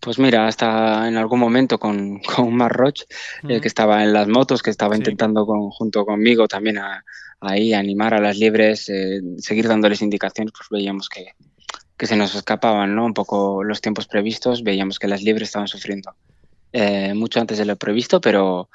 Pues 0.00 0.18
mira, 0.18 0.46
hasta 0.46 1.08
en 1.08 1.16
algún 1.16 1.40
momento 1.40 1.78
con, 1.78 2.20
con 2.36 2.54
Mar 2.54 2.72
Roche, 2.72 3.06
que 3.46 3.68
estaba 3.68 4.02
en 4.02 4.12
las 4.12 4.28
motos, 4.28 4.62
que 4.62 4.70
estaba 4.70 4.96
intentando 4.96 5.44
junto 5.70 6.04
conmigo 6.04 6.46
también 6.46 6.78
a, 6.78 7.04
ahí 7.44 7.74
animar 7.74 8.14
a 8.14 8.20
las 8.20 8.36
liebres, 8.36 8.88
eh, 8.88 9.20
seguir 9.38 9.68
dándoles 9.68 10.02
indicaciones, 10.02 10.52
pues 10.56 10.68
veíamos 10.70 11.08
que, 11.08 11.34
que, 11.96 12.06
se 12.06 12.16
nos 12.16 12.34
escapaban 12.34 12.94
¿no? 12.94 13.04
un 13.04 13.14
poco 13.14 13.62
los 13.62 13.80
tiempos 13.80 14.06
previstos, 14.06 14.62
veíamos 14.62 14.98
que 14.98 15.08
las 15.08 15.22
liebres 15.22 15.48
estaban 15.48 15.68
sufriendo 15.68 16.14
eh, 16.72 17.14
mucho 17.14 17.40
antes 17.40 17.58
de 17.58 17.64
lo 17.64 17.76
previsto, 17.76 18.20
pero, 18.20 18.68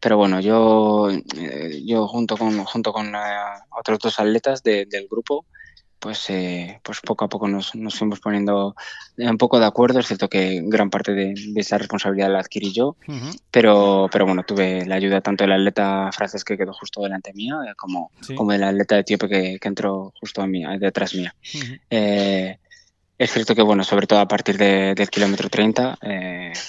pero 0.00 0.16
bueno, 0.16 0.40
yo, 0.40 1.08
eh, 1.10 1.82
yo 1.84 2.06
junto 2.06 2.36
con, 2.36 2.64
junto 2.64 2.92
con 2.92 3.12
otros 3.70 3.98
dos 3.98 4.18
atletas 4.18 4.62
del 4.62 5.08
grupo, 5.10 5.46
pues, 5.98 6.28
eh, 6.30 6.80
pues 6.82 7.00
poco 7.00 7.24
a 7.24 7.28
poco 7.28 7.48
nos, 7.48 7.72
fuimos 7.72 8.20
poniendo 8.20 8.74
un 9.16 9.38
poco 9.38 9.58
de 9.58 9.66
acuerdo. 9.66 10.00
Es 10.00 10.06
cierto 10.06 10.28
que 10.28 10.62
gran 10.64 10.90
parte 10.90 11.12
de, 11.12 11.34
esa 11.56 11.78
responsabilidad 11.78 12.30
la 12.30 12.40
adquirí 12.40 12.72
yo, 12.72 12.96
pero, 13.50 14.08
pero 14.10 14.26
bueno, 14.26 14.42
tuve 14.44 14.84
la 14.86 14.96
ayuda 14.96 15.20
tanto 15.20 15.44
del 15.44 15.52
atleta 15.52 16.10
francés 16.12 16.44
que 16.44 16.56
quedó 16.56 16.72
justo 16.72 17.02
delante 17.02 17.32
mía, 17.32 17.54
eh, 17.66 17.74
como, 17.76 18.10
como 18.36 18.52
del 18.52 18.64
atleta 18.64 18.98
etíope 18.98 19.28
que, 19.28 19.58
que 19.60 19.68
entró 19.68 20.12
justo 20.20 20.42
a 20.42 20.46
mí, 20.46 20.64
detrás 20.78 21.14
mía. 21.14 21.34
Eh, 21.90 22.58
es 23.18 23.32
cierto 23.32 23.54
que, 23.54 23.62
bueno, 23.62 23.82
sobre 23.82 24.06
todo 24.06 24.18
a 24.20 24.28
partir 24.28 24.58
del 24.58 25.10
kilómetro 25.10 25.48
30, 25.48 25.98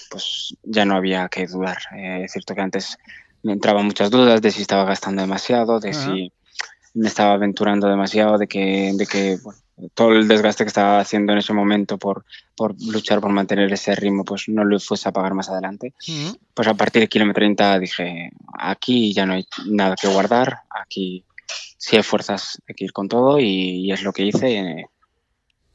pues 0.10 0.56
ya 0.64 0.86
no 0.86 0.96
había 0.96 1.28
que 1.28 1.46
dudar. 1.46 1.78
es 1.94 2.32
cierto 2.32 2.56
que 2.56 2.62
antes 2.62 2.98
me 3.44 3.54
entraban 3.54 3.86
muchas 3.86 4.10
dudas 4.10 4.42
de 4.42 4.52
si 4.52 4.62
estaba 4.62 4.86
gastando 4.86 5.22
demasiado, 5.22 5.80
de 5.80 5.94
si 5.94 6.32
me 6.98 7.08
estaba 7.08 7.34
aventurando 7.34 7.88
demasiado, 7.88 8.38
de 8.38 8.48
que, 8.48 8.92
de 8.94 9.06
que 9.06 9.38
todo 9.94 10.14
el 10.14 10.28
desgaste 10.28 10.64
que 10.64 10.70
estaba 10.70 11.00
haciendo 11.00 11.34
en 11.34 11.40
ese 11.40 11.54
momento 11.54 11.98
por, 11.98 12.26
por 12.56 12.76
luchar 12.82 13.22
por 13.22 13.32
mantener 13.32 13.72
ese 13.72 13.96
ritmo, 13.96 14.26
pues 14.26 14.46
no 14.48 14.64
lo 14.64 14.80
fuese 14.80 15.08
a 15.08 15.12
pagar 15.12 15.34
más 15.34 15.50
adelante. 15.50 15.94
Pues 16.54 16.68
a 16.68 16.74
partir 16.74 17.02
del 17.02 17.10
kilómetro 17.10 17.42
30 17.42 17.80
dije, 17.80 18.32
aquí 18.58 19.14
ya 19.14 19.26
no 19.26 19.34
hay 19.34 19.46
nada 19.68 19.96
que 19.96 20.08
guardar, 20.08 20.62
aquí 20.70 21.24
si 21.78 21.96
hay 21.96 22.04
fuerzas 22.04 22.62
hay 22.68 22.76
que 22.76 22.86
ir 22.86 22.94
con 22.94 23.08
todo 23.08 23.40
y, 23.40 23.92
es 23.92 24.02
lo 24.02 24.12
que 24.12 24.24
hice 24.24 24.88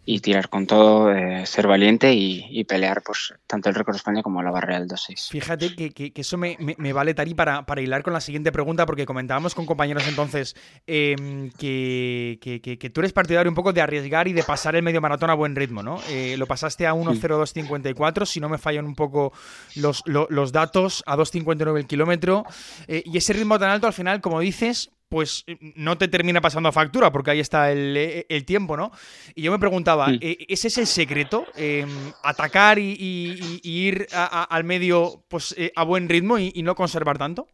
y 0.05 0.19
tirar 0.21 0.49
con 0.49 0.67
todo, 0.67 1.13
eh, 1.13 1.47
ser 1.47 1.69
valiente 1.69 2.13
y, 2.13 2.65
pelear 2.65 3.03
pues 3.03 3.35
tanto 3.47 3.69
el 3.69 3.75
récord 3.75 3.95
de 3.95 3.99
España 3.99 4.23
como 4.23 4.43
la 4.43 4.51
barrera 4.51 4.81
del 4.81 4.89
2-6. 4.89 5.31
Fíjate 5.31 5.75
que, 5.75 6.13
eso 6.15 6.37
me, 6.39 6.57
vale, 6.93 7.15
Tari, 7.15 7.35
para, 7.35 7.67
para, 7.67 7.81
hilar 7.81 8.03
con 8.03 8.13
la 8.13 8.21
siguiente 8.21 8.51
pregunta, 8.51 8.87
porque 8.87 9.05
comentábamos 9.05 9.55
con 9.55 9.67
compañeros 9.67 10.07
entonces 10.09 10.57
em, 10.87 11.51
que, 11.51 12.91
tú 12.93 13.01
eres 13.01 13.13
partidario 13.13 13.51
un 13.51 13.55
poco 13.55 13.73
de 13.73 13.81
arriesgar 13.81 14.27
y 14.29 14.33
de 14.33 14.43
pasar 14.43 14.75
el 14.75 14.83
medio 14.83 15.01
maratón 15.01 15.31
a 15.31 15.35
buen 15.35 15.55
ritmo, 15.55 15.83
¿no? 15.83 16.01
Eh, 16.09 16.37
lo 16.37 16.47
pasaste 16.47 16.87
a 16.87 16.95
1.02.54, 16.95 18.27
si 18.27 18.41
no 18.41 18.49
me 18.49 18.59
fallan 18.59 18.87
un 18.87 18.95
poco 18.95 19.33
los, 19.77 20.03
los 20.07 20.53
datos, 20.53 21.03
a 21.07 21.17
2.59 21.17 21.79
el 21.79 21.87
kilómetro, 21.87 22.45
eh, 22.89 23.03
y 23.05 23.19
ese 23.19 23.33
ritmo 23.33 23.59
tan 23.59 23.71
alto 23.71 23.87
al 23.87 23.93
final, 23.93 24.21
como 24.21 24.41
dices, 24.41 24.91
pues 25.13 25.45
eh, 25.47 25.59
no 25.77 25.99
te 25.99 26.09
termina 26.09 26.41
pasando 26.41 26.71
a 26.71 26.73
factura, 26.73 27.13
porque 27.13 27.33
ahí 27.33 27.41
está 27.41 27.71
el, 27.71 27.95
eh, 27.99 28.43
tiempo, 28.47 28.79
¿no? 28.79 28.93
Y 29.35 29.43
yo 29.43 29.53
me 29.53 29.59
preguntaba, 29.59 30.11
eh, 30.11 30.39
¿ese 30.49 30.69
es 30.69 30.79
el 30.79 30.87
secreto? 30.87 31.45
Em, 31.55 31.87
¿Atacar 32.23 32.79
y, 32.79 33.61
ir 33.63 34.07
al 34.11 34.65
medio 34.65 35.23
pues, 35.29 35.55
a 35.77 35.85
buen 35.85 36.09
ritmo 36.09 36.39
y, 36.39 36.63
no 36.63 36.75
conservar 36.75 37.19
tanto? 37.19 37.47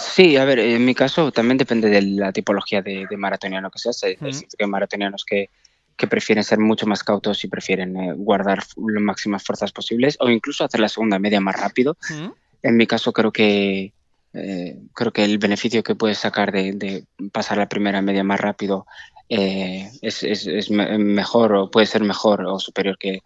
Sí, 0.00 0.38
a 0.38 0.46
ver, 0.46 0.58
en 0.58 0.86
mi 0.86 0.94
caso 0.94 1.30
también 1.32 1.58
depende 1.58 1.90
de 1.90 2.00
la 2.00 2.32
tipología 2.32 2.80
de, 2.80 3.06
maratoniano 3.18 3.70
que 3.70 3.78
seas. 3.78 4.02
Hay 4.04 4.16
que 4.16 4.66
maratonianos 4.66 5.22
que, 5.22 5.50
prefieren 6.08 6.44
ser 6.44 6.60
mucho 6.60 6.86
más 6.86 7.04
cautos 7.04 7.44
y 7.44 7.48
prefieren 7.48 7.94
guardar 8.24 8.60
las 8.76 9.02
máximas 9.02 9.44
fuerzas 9.44 9.70
posibles 9.70 10.16
o 10.20 10.30
incluso 10.30 10.64
hacer 10.64 10.80
la 10.80 10.88
segunda 10.88 11.18
media 11.18 11.42
más 11.42 11.60
rápido. 11.60 11.98
En 12.62 12.76
mi 12.78 12.86
caso 12.86 13.12
creo 13.12 13.32
que 13.32 13.92
eh, 14.36 14.78
creo 14.92 15.12
que 15.12 15.24
el 15.24 15.38
beneficio 15.38 15.82
que 15.82 15.94
puedes 15.94 16.18
sacar 16.18 16.52
de, 16.52 17.06
pasar 17.32 17.56
la 17.58 17.68
primera 17.68 18.02
media 18.02 18.22
más 18.22 18.38
rápido 18.38 18.86
eh, 19.28 19.90
es, 20.02 20.70
mejor 20.70 21.54
o 21.54 21.70
puede 21.70 21.86
ser 21.86 22.04
mejor 22.04 22.44
o 22.44 22.58
superior 22.58 22.98
que, 22.98 23.22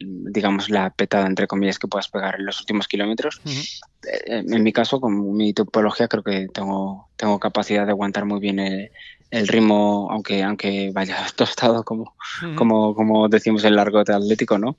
digamos, 0.00 0.70
la 0.70 0.90
petada, 0.90 1.26
entre 1.26 1.46
comillas, 1.46 1.78
que 1.78 1.86
puedas 1.86 2.08
pegar 2.08 2.36
en 2.38 2.46
los 2.46 2.60
últimos 2.60 2.88
kilómetros. 2.88 3.40
Eh, 3.46 4.42
en 4.48 4.62
mi 4.62 4.72
caso, 4.72 5.00
con 5.00 5.36
mi 5.36 5.52
topología, 5.52 6.08
creo 6.08 6.22
que 6.22 6.48
tengo, 6.48 7.08
tengo 7.16 7.38
capacidad 7.38 7.84
de 7.84 7.92
aguantar 7.92 8.24
muy 8.24 8.40
bien 8.40 8.58
el, 8.58 9.48
ritmo, 9.48 10.08
aunque, 10.10 10.42
aunque 10.42 10.90
vaya 10.92 11.16
tostado, 11.36 11.84
como, 11.84 12.14
como, 12.56 12.94
como 12.94 13.28
decimos 13.28 13.64
el 13.64 13.76
largo 13.76 13.98
atlético, 13.98 14.58
¿no? 14.58 14.76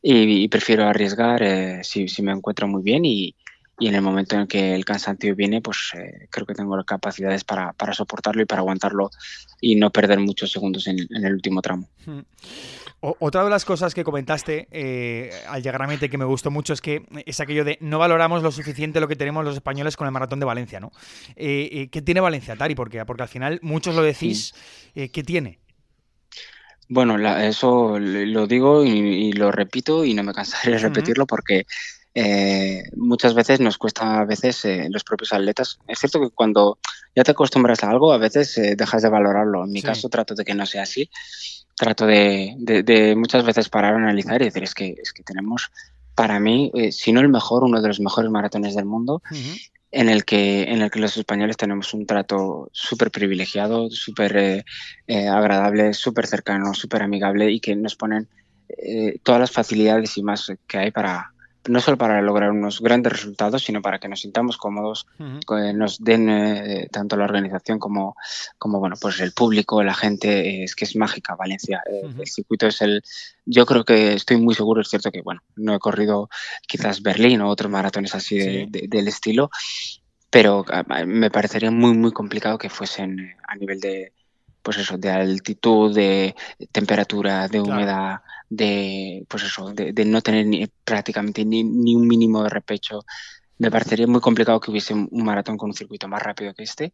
Y, 0.00 0.48
prefiero 0.48 0.88
arriesgar 0.88 1.84
si, 1.84 2.08
si, 2.08 2.22
me 2.22 2.32
encuentro 2.32 2.66
muy 2.66 2.82
bien 2.82 3.04
y, 3.04 3.36
y 3.78 3.88
en 3.88 3.94
el 3.94 4.02
momento 4.02 4.36
en 4.36 4.46
que 4.46 4.74
el 4.74 4.84
cansancio 4.84 5.34
viene, 5.34 5.60
pues 5.60 5.92
eh, 5.94 6.28
creo 6.30 6.46
que 6.46 6.54
tengo 6.54 6.76
las 6.76 6.84
capacidades 6.84 7.42
para, 7.44 7.74
soportarlo 7.92 8.42
y 8.42 8.44
para 8.44 8.60
aguantarlo 8.60 9.10
y 9.60 9.76
no 9.76 9.90
perder 9.90 10.20
muchos 10.20 10.52
segundos 10.52 10.86
en, 10.86 10.98
el 11.10 11.32
último 11.32 11.62
tramo. 11.62 11.88
otra 13.00 13.44
de 13.44 13.50
las 13.50 13.64
cosas 13.64 13.94
que 13.94 14.04
comentaste 14.04 14.68
eh, 14.70 15.32
al 15.48 15.62
llegar 15.62 15.82
a 15.82 15.86
mente 15.86 16.10
que 16.10 16.18
me 16.18 16.24
gustó 16.24 16.50
mucho 16.50 16.74
es 16.74 16.80
que 16.80 17.06
es 17.26 17.40
aquello 17.40 17.64
de 17.64 17.78
no 17.80 17.98
valoramos 17.98 18.42
lo 18.42 18.52
suficiente 18.52 19.00
lo 19.00 19.08
que 19.08 19.16
tenemos 19.16 19.44
los 19.44 19.56
españoles 19.56 19.96
con 19.96 20.06
el 20.06 20.12
maratón 20.12 20.38
de 20.38 20.46
Valencia, 20.46 20.78
¿no? 20.78 20.92
Eh, 21.34 21.88
¿Qué 21.90 22.02
tiene 22.02 22.20
Valencia, 22.20 22.54
Tari? 22.56 22.74
Porque, 22.74 23.04
porque 23.04 23.22
al 23.22 23.28
final 23.28 23.58
muchos 23.62 23.96
lo 23.96 24.02
decís, 24.02 24.54
¿qué 24.94 25.22
tiene? 25.24 25.58
Bueno, 26.88 27.16
eso 27.38 27.98
lo 27.98 28.46
digo 28.46 28.84
y, 28.84 29.32
lo 29.32 29.50
repito 29.50 30.04
y 30.04 30.12
no 30.12 30.22
me 30.22 30.34
cansaré 30.34 30.72
de 30.72 30.78
repetirlo 30.78 31.26
porque 31.26 31.64
eh, 32.14 32.84
muchas 32.94 33.32
veces 33.32 33.60
nos 33.60 33.78
cuesta 33.78 34.20
a 34.20 34.24
veces 34.24 34.64
eh, 34.64 34.88
los 34.90 35.04
propios 35.04 35.32
atletas. 35.32 35.78
Es 35.88 35.98
cierto 35.98 36.20
que 36.20 36.30
cuando 36.30 36.78
ya 37.16 37.24
te 37.24 37.30
acostumbras 37.30 37.82
a 37.84 37.90
algo, 37.90 38.12
a 38.12 38.18
veces 38.18 38.56
eh, 38.58 38.74
dejas 38.76 39.02
de 39.02 39.08
valorarlo. 39.08 39.64
En 39.64 39.72
mi 39.72 39.82
caso 39.82 40.08
trato 40.08 40.34
de 40.34 40.44
que 40.44 40.54
no 40.54 40.66
sea 40.66 40.82
así. 40.82 41.08
Trato 41.74 42.06
de, 42.06 43.14
muchas 43.16 43.44
veces 43.44 43.68
parar, 43.68 43.94
analizar 43.94 44.40
y 44.42 44.46
decir, 44.46 44.62
es 44.62 44.74
que, 44.74 44.94
es 45.02 45.12
que 45.12 45.22
tenemos, 45.22 45.70
para 46.14 46.38
mí, 46.38 46.70
si 46.92 47.12
no 47.12 47.20
el 47.20 47.28
mejor, 47.28 47.64
uno 47.64 47.80
de 47.80 47.88
los 47.88 47.98
mejores 47.98 48.30
maratones 48.30 48.76
del 48.76 48.84
mundo, 48.84 49.22
en, 49.90 50.08
el 50.10 50.24
que, 50.24 50.64
en 50.64 50.82
el 50.82 50.90
que 50.90 51.00
los 51.00 51.16
españoles 51.16 51.56
tenemos 51.56 51.94
un 51.94 52.06
trato 52.06 52.68
súper 52.72 53.10
privilegiado, 53.10 53.90
súper 53.90 54.64
agradable, 55.08 55.94
súper 55.94 56.26
cercano, 56.26 56.74
súper 56.74 57.02
amigable 57.02 57.50
y 57.50 57.58
que 57.58 57.74
nos 57.74 57.96
ponen 57.96 58.28
todas 59.24 59.40
las 59.40 59.50
facilidades 59.50 60.16
y 60.18 60.22
más 60.22 60.52
que 60.68 60.78
hay 60.78 60.90
para, 60.90 61.31
no 61.68 61.80
solo 61.80 61.96
para 61.96 62.20
lograr 62.22 62.50
unos 62.50 62.80
grandes 62.80 63.12
resultados, 63.12 63.64
sino 63.64 63.82
para 63.82 63.98
que 63.98 64.08
nos 64.08 64.20
sintamos 64.20 64.56
cómodos, 64.56 65.06
que 65.18 65.72
nos 65.72 66.02
den 66.02 66.28
eh, 66.28 66.88
tanto 66.90 67.16
la 67.16 67.24
organización 67.24 67.78
como, 67.78 68.16
como 68.58 68.80
bueno, 68.80 68.96
pues 69.00 69.20
el 69.20 69.32
público, 69.32 69.82
la 69.82 69.94
gente, 69.94 70.64
es 70.64 70.74
que 70.74 70.84
es 70.84 70.96
mágica 70.96 71.36
Valencia. 71.36 71.82
Eh, 71.90 72.02
el 72.18 72.26
circuito 72.26 72.66
es 72.66 72.82
el, 72.82 73.02
yo 73.44 73.66
creo 73.66 73.84
que 73.84 74.14
estoy 74.14 74.38
muy 74.38 74.54
seguro, 74.54 74.80
es 74.80 74.88
cierto 74.88 75.10
que 75.10 75.22
bueno, 75.22 75.42
no 75.56 75.74
he 75.74 75.78
corrido 75.78 76.28
quizás 76.66 77.02
Berlín 77.02 77.40
o 77.42 77.48
otros 77.48 77.70
maratones 77.70 78.14
así 78.14 78.66
del 78.66 79.08
estilo, 79.08 79.50
pero 80.30 80.64
ah, 80.68 80.84
me 81.04 81.30
parecería 81.30 81.70
muy, 81.70 81.94
muy 81.94 82.10
complicado 82.10 82.58
que 82.58 82.70
fuesen 82.70 83.20
eh, 83.20 83.36
a 83.46 83.54
nivel 83.54 83.78
de, 83.80 84.12
pues 84.62 84.78
eso, 84.78 84.96
de 84.96 85.10
altitud, 85.10 85.94
de 85.94 86.34
temperatura, 86.72 87.48
de 87.48 87.60
humedad, 87.60 88.20
de, 88.52 89.24
pues 89.28 89.44
eso, 89.44 89.72
de, 89.72 90.04
no 90.04 90.20
tener 90.20 90.46
ni, 90.46 90.66
prácticamente 90.84 91.44
ni, 91.44 91.62
un 91.62 92.06
mínimo 92.06 92.42
de 92.42 92.50
repecho. 92.50 93.00
Me 93.58 93.70
parecería 93.70 94.06
muy 94.06 94.20
complicado 94.20 94.58
que 94.58 94.70
hubiese 94.70 94.92
un 94.92 95.24
maratón 95.24 95.56
con 95.56 95.70
un 95.70 95.74
circuito 95.74 96.08
más 96.08 96.20
rápido 96.20 96.52
que 96.52 96.64
este. 96.64 96.92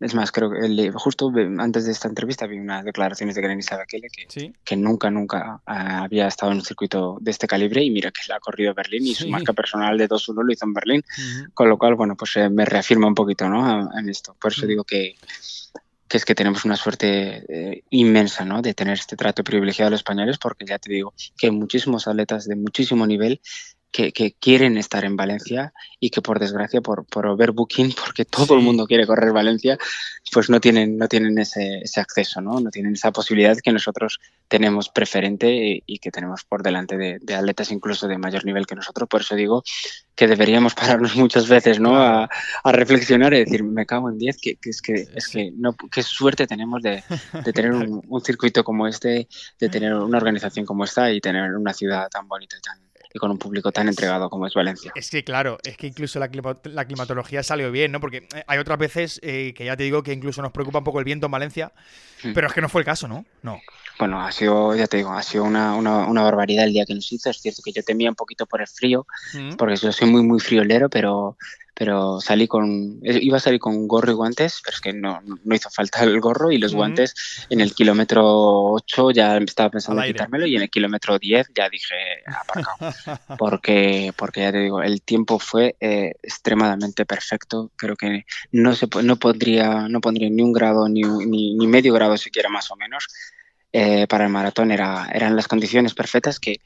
Es 0.00 0.14
más, 0.14 0.32
creo 0.32 0.50
que 0.50 0.90
justo 0.92 1.30
antes 1.58 1.86
de 1.86 1.92
esta 1.92 2.08
entrevista 2.08 2.46
vi 2.46 2.58
unas 2.58 2.84
declaraciones 2.84 3.36
de 3.36 3.42
Granisa 3.42 3.76
Bekele 3.76 4.08
que, 4.08 4.52
que 4.64 4.76
nunca, 4.76 5.10
nunca 5.10 5.62
había 5.64 6.26
estado 6.26 6.52
en 6.52 6.58
un 6.58 6.64
circuito 6.64 7.18
de 7.20 7.30
este 7.30 7.46
calibre 7.46 7.84
y 7.84 7.90
mira 7.90 8.10
que 8.10 8.22
le 8.28 8.34
ha 8.34 8.40
corrido 8.40 8.74
Berlín 8.74 9.06
y 9.06 9.14
su 9.14 9.28
marca 9.28 9.52
personal 9.52 9.96
de 9.96 10.08
2-1 10.08 10.44
lo 10.44 10.52
hizo 10.52 10.66
en 10.66 10.72
Berlín. 10.74 11.02
Con 11.54 11.68
lo 11.68 11.78
cual, 11.78 11.94
bueno, 11.94 12.16
pues 12.16 12.36
eh, 12.36 12.50
me 12.50 12.64
reafirma 12.64 13.06
un 13.06 13.14
poquito 13.14 13.48
¿no? 13.48 13.88
en 13.96 14.08
esto. 14.08 14.34
Por 14.40 14.52
eso 14.52 14.66
digo 14.66 14.82
que, 14.82 15.14
que 16.08 16.16
es 16.16 16.24
que 16.24 16.34
tenemos 16.34 16.64
una 16.64 16.76
suerte 16.76 17.44
eh, 17.48 17.82
inmensa 17.90 18.44
¿no? 18.44 18.62
de 18.62 18.74
tener 18.74 18.94
este 18.94 19.16
trato 19.16 19.44
privilegiado 19.44 19.88
a 19.88 19.90
los 19.90 20.00
españoles, 20.00 20.38
porque 20.38 20.64
ya 20.64 20.78
te 20.78 20.92
digo 20.92 21.12
que 21.36 21.50
muchísimos 21.50 22.08
atletas 22.08 22.46
de 22.46 22.56
muchísimo 22.56 23.06
nivel 23.06 23.40
que, 23.90 24.34
quieren 24.38 24.76
estar 24.76 25.04
en 25.04 25.16
Valencia 25.16 25.72
y 25.98 26.10
que 26.10 26.22
por 26.22 26.38
desgracia, 26.38 26.80
por, 26.80 27.06
por 27.06 27.26
overbooking, 27.26 27.94
porque 28.04 28.24
todo 28.24 28.54
el 28.54 28.62
mundo 28.62 28.86
quiere 28.86 29.06
correr 29.06 29.32
Valencia, 29.32 29.78
pues 30.32 30.50
no 30.50 30.60
tienen, 30.60 30.98
no 30.98 31.08
tienen 31.08 31.38
ese, 31.38 31.78
ese, 31.78 32.00
acceso, 32.00 32.40
¿no? 32.40 32.60
no 32.60 32.70
tienen 32.70 32.94
esa 32.94 33.12
posibilidad 33.12 33.56
que 33.58 33.72
nosotros 33.72 34.20
tenemos 34.46 34.88
preferente 34.88 35.82
y, 35.84 35.98
que 35.98 36.10
tenemos 36.10 36.44
por 36.44 36.62
delante 36.62 36.96
de, 36.96 37.34
atletas 37.34 37.72
incluso 37.72 38.06
de 38.06 38.18
mayor 38.18 38.44
nivel 38.44 38.66
que 38.66 38.74
nosotros. 38.74 39.08
Por 39.08 39.22
eso 39.22 39.34
digo 39.34 39.64
que 40.14 40.26
deberíamos 40.26 40.74
pararnos 40.74 41.16
muchas 41.16 41.48
veces 41.48 41.80
¿no? 41.80 41.96
a, 41.96 42.28
reflexionar 42.64 43.32
y 43.34 43.38
decir, 43.38 43.64
me 43.64 43.86
cago 43.86 44.10
en 44.10 44.18
10, 44.18 44.38
que, 44.40 44.58
es 44.62 44.82
que, 44.82 45.08
es 45.14 45.28
que 45.28 45.50
no, 45.56 45.74
qué 45.90 46.02
suerte 46.02 46.46
tenemos 46.46 46.82
de, 46.82 47.02
tener 47.54 47.72
un, 47.72 48.02
un 48.06 48.20
circuito 48.20 48.62
como 48.62 48.86
este, 48.86 49.28
de 49.58 49.68
tener 49.68 49.94
una 49.94 50.18
organización 50.18 50.66
como 50.66 50.84
esta 50.84 51.10
y 51.10 51.20
tener 51.20 51.54
una 51.54 51.72
ciudad 51.72 52.08
tan 52.08 52.28
bonita 52.28 52.56
y 52.56 52.60
tan 52.60 52.87
y 53.12 53.18
con 53.18 53.30
un 53.30 53.38
público 53.38 53.72
tan 53.72 53.88
entregado 53.88 54.28
como 54.28 54.46
es 54.46 54.54
Valencia. 54.54 54.92
Es 54.94 55.10
que 55.10 55.24
claro, 55.24 55.58
es 55.64 55.76
que 55.76 55.86
incluso 55.86 56.18
la, 56.18 56.28
climatología 56.28 57.42
salió 57.42 57.70
bien, 57.72 57.92
¿no? 57.92 58.00
Porque 58.00 58.28
eh, 58.34 58.44
hay 58.46 58.58
otras 58.58 58.78
veces 58.78 59.20
eh, 59.22 59.54
que 59.56 59.64
ya 59.64 59.76
te 59.76 59.84
digo 59.84 60.02
que 60.02 60.12
incluso 60.12 60.42
nos 60.42 60.52
preocupa 60.52 60.78
un 60.78 60.84
poco 60.84 60.98
el 60.98 61.04
viento 61.04 61.26
en 61.26 61.32
Valencia, 61.32 61.72
hmm. 62.22 62.32
pero 62.32 62.48
es 62.48 62.52
que 62.52 62.60
no 62.60 62.68
fue 62.68 62.82
el 62.82 62.84
caso, 62.84 63.08
¿no? 63.08 63.24
No. 63.42 63.60
Bueno, 63.98 64.20
ha 64.20 64.30
sido, 64.30 64.76
ya 64.76 64.86
te 64.86 64.98
digo, 64.98 65.12
ha 65.12 65.22
sido 65.22 65.44
una, 65.44 65.74
barbaridad 66.22 66.64
el 66.64 66.72
día 66.72 66.84
que 66.84 66.94
nos 66.94 67.10
hizo. 67.10 67.30
Es 67.30 67.40
cierto 67.40 67.62
que 67.64 67.72
yo 67.72 67.82
temía 67.82 68.10
un 68.10 68.16
poquito 68.16 68.46
por 68.46 68.60
el 68.60 68.68
frío, 68.68 69.06
hmm. 69.34 69.56
porque 69.56 69.76
yo 69.76 69.90
soy 69.92 70.10
muy, 70.10 70.22
muy 70.22 70.40
friolero, 70.40 70.88
pero 70.88 71.36
pero 71.78 72.20
salí 72.20 72.48
con, 72.48 72.98
iba 73.04 73.36
a 73.36 73.40
salir 73.40 73.60
con 73.60 73.86
gorro 73.86 74.10
y 74.10 74.14
guantes, 74.14 74.60
pero 74.64 74.74
es 74.74 74.80
que 74.80 74.92
no, 74.92 75.22
no 75.22 75.54
hizo 75.54 75.70
falta 75.70 76.02
el 76.02 76.18
gorro 76.20 76.50
y 76.50 76.58
los 76.58 76.74
guantes 76.74 77.14
en 77.50 77.60
el 77.60 77.72
kilómetro 77.72 78.72
8 78.72 79.12
ya 79.12 79.36
estaba 79.36 79.70
pensando 79.70 80.02
en 80.02 80.08
quitármelo 80.08 80.44
y 80.46 80.56
en 80.56 80.62
el 80.62 80.70
kilómetro 80.70 81.20
10 81.20 81.52
ya 81.54 81.68
dije 81.68 81.94
aparcado, 82.26 82.92
porque, 83.38 84.12
porque 84.16 84.40
ya 84.40 84.50
te 84.50 84.58
digo, 84.58 84.82
el 84.82 85.02
tiempo 85.02 85.38
fue 85.38 85.76
eh, 85.78 86.14
extremadamente 86.20 87.06
perfecto, 87.06 87.70
creo 87.76 87.94
que 87.94 88.26
no, 88.50 88.74
se, 88.74 88.88
no, 89.04 89.14
pondría, 89.16 89.86
no 89.88 90.00
pondría 90.00 90.30
ni 90.30 90.42
un 90.42 90.52
grado 90.52 90.88
ni, 90.88 91.02
ni, 91.02 91.54
ni 91.54 91.66
medio 91.68 91.94
grado 91.94 92.16
siquiera 92.16 92.48
más 92.48 92.72
o 92.72 92.76
menos. 92.76 93.06
Eh, 93.70 94.06
para 94.08 94.24
el 94.24 94.30
maratón 94.30 94.72
era, 94.72 95.08
eran 95.12 95.36
las 95.36 95.46
condiciones 95.46 95.94
perfectas 95.94 96.40
que 96.40 96.56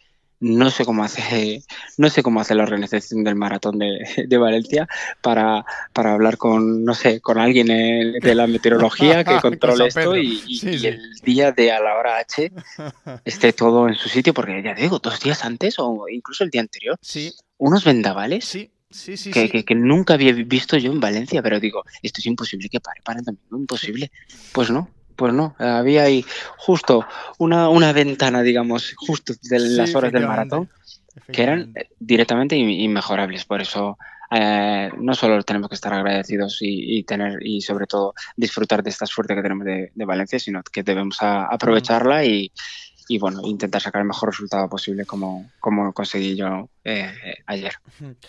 no 0.42 0.70
sé 0.70 0.84
cómo 0.84 1.04
hace, 1.04 1.62
no 1.98 2.10
sé 2.10 2.22
cómo 2.22 2.40
hace 2.40 2.56
la 2.56 2.64
organización 2.64 3.22
del 3.22 3.36
maratón 3.36 3.78
de, 3.78 4.36
Valencia 4.36 4.88
para, 5.20 5.64
para, 5.92 6.12
hablar 6.12 6.36
con, 6.36 6.84
no 6.84 6.94
sé, 6.94 7.20
con 7.20 7.38
alguien 7.38 7.68
de 7.68 8.34
la 8.34 8.48
meteorología 8.48 9.22
que 9.22 9.36
controle 9.40 9.86
esto 9.86 10.16
y, 10.16 10.42
el 10.84 11.00
día 11.22 11.52
de 11.52 11.70
a 11.70 11.80
la 11.80 11.94
hora 11.96 12.18
H 12.18 12.50
esté 13.24 13.52
todo 13.52 13.88
en 13.88 13.94
su 13.94 14.08
sitio, 14.08 14.34
porque 14.34 14.60
ya 14.62 14.74
digo, 14.74 14.98
dos 14.98 15.20
días 15.20 15.44
antes 15.44 15.76
o 15.78 16.08
incluso 16.08 16.42
el 16.42 16.50
día 16.50 16.60
anterior, 16.60 16.98
sí. 17.00 17.32
unos 17.58 17.84
vendavales. 17.84 18.44
Sí. 18.44 18.70
Sí, 18.90 19.16
sí, 19.16 19.30
que, 19.30 19.48
que, 19.48 19.64
que, 19.64 19.74
nunca 19.74 20.12
había 20.12 20.34
visto 20.34 20.76
yo 20.76 20.92
en 20.92 21.00
Valencia, 21.00 21.40
pero 21.40 21.58
digo, 21.58 21.82
esto 22.02 22.20
es 22.20 22.26
imposible 22.26 22.68
que 22.68 22.78
pare 22.78 23.00
para 23.02 23.22
también, 23.22 23.46
imposible. 23.50 24.10
Pues 24.52 24.70
no, 24.70 24.90
pues 25.22 25.34
no, 25.34 25.54
había 25.56 26.02
ahí 26.02 26.24
justo 26.56 27.06
una, 27.38 27.68
una 27.68 27.92
ventana, 27.92 28.42
digamos, 28.42 28.92
justo 28.96 29.32
de 29.40 29.60
las 29.60 29.94
horas 29.94 30.10
del 30.10 30.26
maratón, 30.26 30.68
que 31.30 31.44
eran 31.44 31.72
eh, 31.76 31.90
directamente 32.00 32.56
inmejorables. 32.56 33.44
Por 33.44 33.60
eso 33.60 33.96
eh, 34.32 34.90
no 34.98 35.14
solo 35.14 35.40
tenemos 35.44 35.68
que 35.68 35.76
estar 35.76 35.94
agradecidos 35.94 36.58
y, 36.60 37.04
tener 37.04 37.38
y 37.40 37.60
sobre 37.60 37.86
todo 37.86 38.14
disfrutar 38.36 38.82
de 38.82 38.90
esta 38.90 39.06
suerte 39.06 39.36
que 39.36 39.42
tenemos 39.42 39.64
de, 39.64 39.92
Valencia, 39.94 40.40
sino 40.40 40.60
que 40.64 40.82
debemos 40.82 41.18
aprovecharla 41.20 42.24
y, 42.24 42.50
y 43.06 43.18
bueno, 43.18 43.42
intentar 43.44 43.80
sacar 43.80 44.02
el 44.02 44.08
mejor 44.08 44.30
resultado 44.30 44.68
posible 44.68 45.06
como, 45.06 45.48
como 45.60 45.92
conseguí 45.92 46.34
yo 46.34 46.68
eh, 46.84 47.12
ayer. 47.46 47.72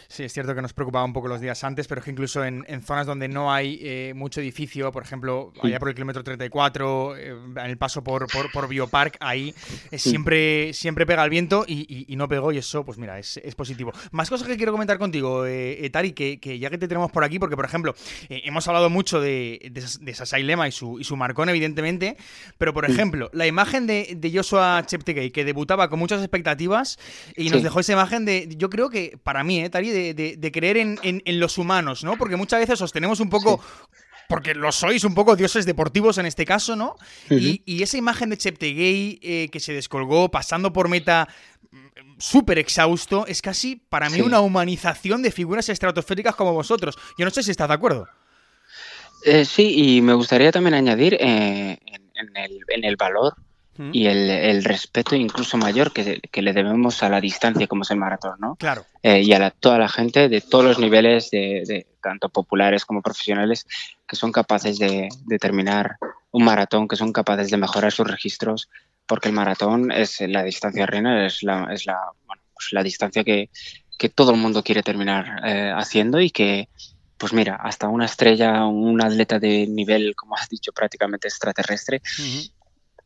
Sí, 0.08 0.24
es 0.24 0.34
cierto 0.34 0.54
que 0.54 0.62
nos 0.62 0.74
preocupaba 0.74 1.04
un 1.06 1.14
poco 1.14 1.28
los 1.28 1.42
días 1.42 1.64
antes, 1.64 1.88
pero 1.88 2.00
es 2.00 2.06
que 2.06 2.12
incluso 2.12 2.46
en, 2.46 2.64
zonas 2.84 3.08
donde 3.08 3.28
no 3.28 3.52
hay 3.52 3.80
eh, 3.82 4.14
mucho 4.16 4.42
edificio, 4.42 4.92
por 4.92 5.04
ejemplo, 5.04 5.52
allá 5.62 5.80
por 5.80 5.90
el 5.90 5.96
kilómetro 5.96 6.24
34, 6.24 7.18
eh, 7.18 7.30
en 7.30 7.58
el 7.58 7.78
paso 7.78 8.04
por, 8.04 8.28
por, 8.28 8.68
Biopark, 8.68 9.18
ahí 9.20 9.56
siempre, 9.94 10.74
siempre 10.74 11.06
pega 11.06 11.24
el 11.24 11.30
viento 11.30 11.66
y, 11.68 12.06
no 12.14 12.28
pegó 12.28 12.52
y 12.52 12.60
eso, 12.60 12.86
pues 12.86 13.00
mira, 13.00 13.18
es, 13.18 13.40
positivo. 13.56 13.92
Más 14.12 14.30
cosas 14.30 14.48
que 14.48 14.56
quiero 14.56 14.72
comentar 14.72 15.00
contigo, 15.00 15.46
Tari, 15.92 16.12
que, 16.12 16.40
que, 16.40 16.60
ya 16.60 16.70
que 16.70 16.78
te 16.78 16.88
tenemos 16.88 17.12
por 17.12 17.24
aquí, 17.24 17.40
porque 17.40 17.56
por 17.56 17.66
ejemplo, 17.66 17.96
hemos 18.30 18.68
hablado 18.68 18.90
mucho 18.90 19.20
de, 19.20 19.72
de, 19.72 20.14
Sasailema 20.14 20.68
y 20.68 20.72
su, 20.72 21.00
y 21.00 21.04
su 21.04 21.16
marcón, 21.16 21.50
evidentemente, 21.50 22.18
pero 22.60 22.74
por 22.74 22.86
ejemplo, 22.86 23.32
la 23.34 23.48
imagen 23.48 23.88
de, 23.88 24.16
de 24.16 24.32
Joshua 24.32 24.84
Cheptegei, 24.86 25.32
que 25.32 25.44
debutaba 25.44 25.90
con 25.90 25.98
muchas 25.98 26.20
expectativas 26.22 27.00
y 27.36 27.50
nos 27.50 27.64
dejó 27.64 27.80
esa 27.80 27.94
imagen 27.94 28.26
de 28.26 28.43
yo 28.50 28.70
creo 28.70 28.90
que 28.90 29.18
para 29.22 29.44
mí, 29.44 29.62
eh, 29.62 29.70
Tari, 29.70 30.14
de, 30.14 30.52
creer 30.52 30.78
en, 30.78 31.22
los 31.40 31.58
humanos, 31.58 32.04
¿no? 32.04 32.18
Porque 32.18 32.36
muchas 32.36 32.60
veces 32.60 32.80
sostenemos 32.80 33.20
un 33.20 33.30
poco 33.30 33.62
porque 34.30 34.56
lo 34.56 34.72
sois 34.72 35.04
un 35.04 35.14
poco 35.14 35.36
dioses 35.36 35.66
deportivos 35.66 36.18
en 36.18 36.26
este 36.26 36.46
caso, 36.46 36.76
¿no? 36.76 36.96
y, 37.30 37.84
esa 37.84 37.98
imagen 37.98 38.30
de 38.30 38.38
Cheptegei 38.38 39.20
eh, 39.22 39.50
que 39.52 39.60
se 39.60 39.74
descolgó 39.74 40.32
pasando 40.32 40.72
por 40.72 40.88
meta 40.88 41.28
mm, 41.72 41.78
súper 42.18 42.58
exhausto, 42.58 43.28
es 43.28 43.42
casi 43.42 43.76
para 43.76 44.10
mí 44.10 44.22
una 44.22 44.40
humanización 44.40 45.22
de 45.22 45.32
figuras 45.32 45.70
estratosféricas 45.70 46.36
como 46.36 46.54
vosotros. 46.54 46.98
Yo 47.18 47.26
no 47.26 47.32
sé 47.32 47.44
si 47.44 47.52
estás 47.52 47.68
de 47.68 47.74
acuerdo. 47.74 48.08
Eh, 49.26 49.46
sí, 49.46 49.98
y 49.98 50.02
me 50.02 50.14
gustaría 50.14 50.52
también 50.52 50.74
añadir 50.74 51.18
en, 51.20 51.80
el, 52.16 52.60
en 52.70 52.84
el 52.84 52.96
valor 52.96 53.36
y 53.92 54.06
el, 54.06 54.63
respeto 54.63 55.15
incluso 55.15 55.58
mayor 55.58 55.92
que, 55.92 56.22
le 56.42 56.53
debemos 56.53 57.01
a 57.01 57.10
la 57.10 57.20
distancia 57.20 57.68
como 57.68 57.82
es 57.82 57.92
el 57.92 57.98
maratón, 57.98 58.36
¿no? 58.39 58.56
Claro. 58.56 58.86
Eh, 59.01 59.22
y 59.22 59.34
a 59.34 59.50
toda 59.50 59.80
la 59.80 59.89
gente 59.89 60.30
de 60.30 60.42
todos 60.42 60.63
los 60.63 60.80
niveles, 60.80 61.32
de, 61.32 61.88
tanto 62.01 62.30
populares 62.30 62.86
como 62.86 63.01
profesionales, 63.01 63.65
que 64.08 64.15
son 64.15 64.32
capaces 64.32 64.77
de, 64.77 65.10
terminar 65.39 65.98
un 66.32 66.44
maratón, 66.44 66.88
que 66.88 66.96
son 66.96 67.12
capaces 67.12 67.50
de 67.50 67.58
mejorar 67.58 67.92
sus 67.92 68.08
registros, 68.08 68.70
porque 69.08 69.30
el 69.30 69.34
maratón 69.34 69.92
es 69.92 70.22
la 70.22 70.44
distancia 70.44 70.86
reina, 70.86 71.25
es 71.25 71.42
la, 71.42 71.68
es 71.74 71.86
la, 71.86 71.98
pues 72.53 72.70
la 72.72 72.84
distancia 72.84 73.24
que, 73.24 73.50
que, 73.98 74.10
todo 74.10 74.32
el 74.32 74.38
mundo 74.38 74.63
quiere 74.63 74.84
terminar 74.84 75.41
eh, 75.45 75.74
haciendo 75.76 76.21
y 76.21 76.30
que, 76.30 76.69
pues 77.17 77.34
mira, 77.34 77.56
hasta 77.56 77.88
una 77.88 78.06
estrella, 78.06 78.65
un 78.65 79.02
atleta 79.02 79.39
de 79.39 79.65
nivel, 79.67 80.15
como 80.15 80.36
has 80.36 80.48
dicho, 80.48 80.71
prácticamente 80.71 81.28
extraterrestre, 81.28 82.02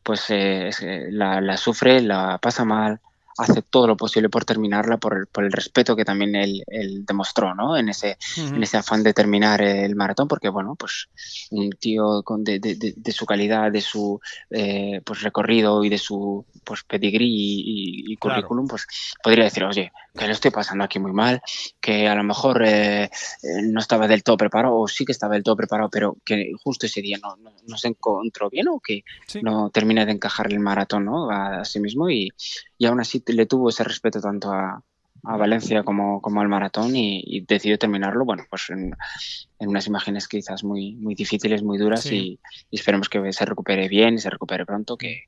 pues 0.08 0.24
eh, 0.30 0.70
la, 1.10 1.38
la, 1.42 1.58
sufre, 1.58 2.00
la 2.00 2.38
pasa 2.38 2.64
mal, 2.64 2.98
hace 3.38 3.62
todo 3.62 3.86
lo 3.86 3.96
posible 3.96 4.28
por 4.28 4.44
terminarla, 4.44 4.96
por 4.96 5.16
el, 5.16 5.26
por 5.26 5.44
el 5.44 5.52
respeto 5.52 5.94
que 5.94 6.04
también 6.04 6.34
él, 6.34 6.64
demostró, 7.06 7.54
¿no? 7.54 7.76
En 7.76 7.88
ese, 7.88 8.18
en 8.36 8.62
ese 8.62 8.76
afán 8.76 9.02
de 9.02 9.14
terminar 9.14 9.62
el 9.62 9.94
maratón, 9.94 10.28
porque, 10.28 10.48
bueno, 10.48 10.74
pues 10.74 11.08
un 11.50 11.70
tío 11.70 12.22
con 12.22 12.44
de, 12.44 12.58
de, 12.58 12.94
de, 12.96 13.12
su 13.12 13.24
calidad, 13.26 13.70
de 13.70 13.80
su 13.80 14.20
eh, 14.50 15.00
pues 15.04 15.22
recorrido 15.22 15.84
y 15.84 15.88
de 15.88 15.98
su 15.98 16.44
pues 16.64 16.82
pedigrí 16.84 17.28
y, 17.28 18.16
currículum, 18.16 18.66
pues 18.66 18.86
podría 19.22 19.44
decir, 19.44 19.64
oye, 19.64 19.92
que 20.16 20.26
lo 20.26 20.32
estoy 20.32 20.50
pasando 20.50 20.84
aquí 20.84 20.98
muy 20.98 21.12
mal, 21.12 21.40
que 21.80 22.08
a 22.08 22.14
lo 22.14 22.24
mejor 22.24 22.64
eh, 22.66 23.04
eh, 23.04 23.08
no 23.62 23.80
estaba 23.80 24.08
del 24.08 24.22
todo 24.22 24.36
preparado, 24.36 24.76
o 24.76 24.88
sí 24.88 25.04
que 25.04 25.12
estaba 25.12 25.34
del 25.34 25.44
todo 25.44 25.56
preparado, 25.56 25.88
pero 25.88 26.16
que 26.24 26.52
justo 26.62 26.86
ese 26.86 27.00
día 27.00 27.18
no, 27.22 27.36
no, 27.66 27.78
se 27.78 27.88
encontró 27.88 28.50
bien 28.50 28.68
o 28.68 28.80
que 28.80 29.04
no 29.42 29.70
termina 29.70 30.04
de 30.04 30.12
encajar 30.12 30.52
el 30.52 30.60
maratón, 30.60 31.04
¿no? 31.04 31.30
A, 31.30 31.60
a 31.60 31.64
sí 31.64 31.80
mismo 31.80 32.10
y, 32.10 32.30
y 32.78 32.86
aún 32.86 33.00
así 33.00 33.22
le 33.26 33.46
tuvo 33.46 33.68
ese 33.68 33.84
respeto 33.84 34.20
tanto 34.20 34.52
a, 34.52 34.82
Valencia 35.20 35.82
como, 35.82 36.22
como, 36.22 36.40
al 36.40 36.48
maratón 36.48 36.94
y, 36.94 37.40
decidió 37.40 37.76
terminarlo, 37.76 38.24
bueno, 38.24 38.44
pues 38.48 38.70
en, 38.70 38.94
unas 39.58 39.86
imágenes 39.86 40.28
quizás 40.28 40.64
muy, 40.64 40.94
muy 40.94 41.14
difíciles, 41.14 41.62
muy 41.62 41.76
duras 41.76 42.06
y, 42.06 42.38
y, 42.70 42.76
esperemos 42.76 43.08
que 43.08 43.32
se 43.32 43.44
recupere 43.44 43.88
bien 43.88 44.14
y 44.14 44.18
se 44.18 44.30
recupere 44.30 44.64
pronto, 44.64 44.96
que, 44.96 45.24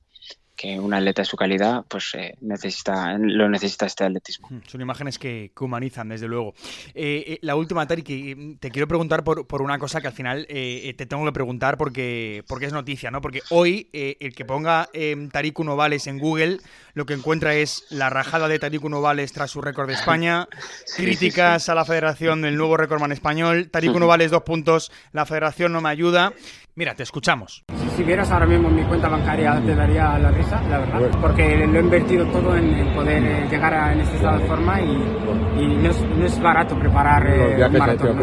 que 0.60 0.78
un 0.78 0.92
atleta 0.92 1.22
de 1.22 1.26
su 1.26 1.38
calidad 1.38 1.86
pues 1.88 2.14
eh, 2.14 2.34
necesita 2.42 3.16
lo 3.16 3.48
necesita 3.48 3.86
este 3.86 4.04
atletismo. 4.04 4.48
Hmm, 4.50 4.58
son 4.66 4.82
imágenes 4.82 5.18
que, 5.18 5.50
humanizan, 5.58 6.10
desde 6.10 6.28
luego. 6.28 6.52
Eh, 6.94 7.24
eh, 7.26 7.38
la 7.40 7.56
última, 7.56 7.86
Tari, 7.86 8.02
que 8.02 8.36
mm, 8.36 8.56
te 8.56 8.70
quiero 8.70 8.86
preguntar 8.86 9.24
por, 9.24 9.46
por 9.46 9.62
una 9.62 9.78
cosa 9.78 10.02
que 10.02 10.08
al 10.08 10.12
final 10.12 10.46
te 10.46 11.06
tengo 11.06 11.24
que 11.24 11.32
preguntar 11.32 11.78
porque, 11.78 12.44
porque 12.46 12.66
es 12.66 12.74
noticia, 12.74 13.10
¿no? 13.10 13.22
Porque 13.22 13.40
hoy 13.48 13.88
el 13.92 14.34
que 14.34 14.44
ponga 14.44 14.90
Tariq 15.32 15.60
Novales 15.60 16.06
en 16.06 16.18
Google 16.18 16.58
lo 16.94 17.06
que 17.06 17.14
encuentra 17.14 17.54
es 17.54 17.84
la 17.90 18.10
rajada 18.10 18.48
de 18.48 18.58
Tariq 18.58 18.82
Novales 18.84 19.32
tras 19.32 19.50
su 19.50 19.60
récord 19.60 19.88
de 19.88 19.94
España, 19.94 20.48
críticas 20.96 21.68
a 21.68 21.74
la 21.74 21.84
federación 21.84 22.42
del 22.42 22.56
nuevo 22.56 22.76
récordman 22.76 23.12
español, 23.12 23.70
Tariq 23.70 23.94
Novales 23.98 24.30
dos 24.30 24.42
puntos, 24.42 24.92
la 25.12 25.26
federación 25.26 25.72
no 25.72 25.80
me 25.80 25.88
ayuda. 25.88 26.32
Mira, 26.76 26.94
te 26.94 27.02
escuchamos. 27.02 27.64
Si 27.96 28.02
vieras 28.04 28.30
ahora 28.30 28.46
mismo 28.46 28.70
mi 28.70 28.82
cuenta 28.84 29.08
bancaria 29.08 29.60
te 29.64 29.74
daría 29.74 30.18
la 30.18 30.30
risa, 30.30 30.62
la 30.70 30.78
verdad, 30.78 31.00
porque 31.20 31.66
lo 31.66 31.78
he 31.78 31.82
invertido 31.82 32.26
todo 32.26 32.56
en, 32.56 32.94
poder 32.94 33.22
eh, 33.22 33.46
llegar 33.50 33.74
a, 33.74 33.92
en 33.92 34.00
este 34.00 34.16
estado 34.16 34.38
de 34.38 34.46
forma 34.46 34.80
y, 34.80 34.86
no, 34.86 36.24
es, 36.24 36.40
barato 36.40 36.78
preparar 36.78 37.26
eh, 37.26 37.66
un 37.66 37.78
maratón, 37.78 38.18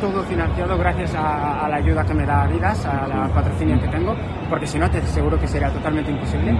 Todo 0.00 0.22
financiado 0.24 0.76
gracias 0.78 1.14
a, 1.14 1.68
la 1.68 1.76
ayuda 1.76 2.04
que 2.04 2.14
me 2.14 2.26
da 2.26 2.42
Adidas, 2.44 2.84
a 2.86 3.06
la 3.06 3.28
patrocinio 3.28 3.78
que 3.80 3.88
tengo, 3.88 4.16
porque 4.48 4.66
si 4.66 4.78
no 4.78 4.90
te 4.90 4.98
aseguro 4.98 5.38
que 5.38 5.46
sería 5.46 5.70
totalmente 5.70 6.10
imposible. 6.10 6.56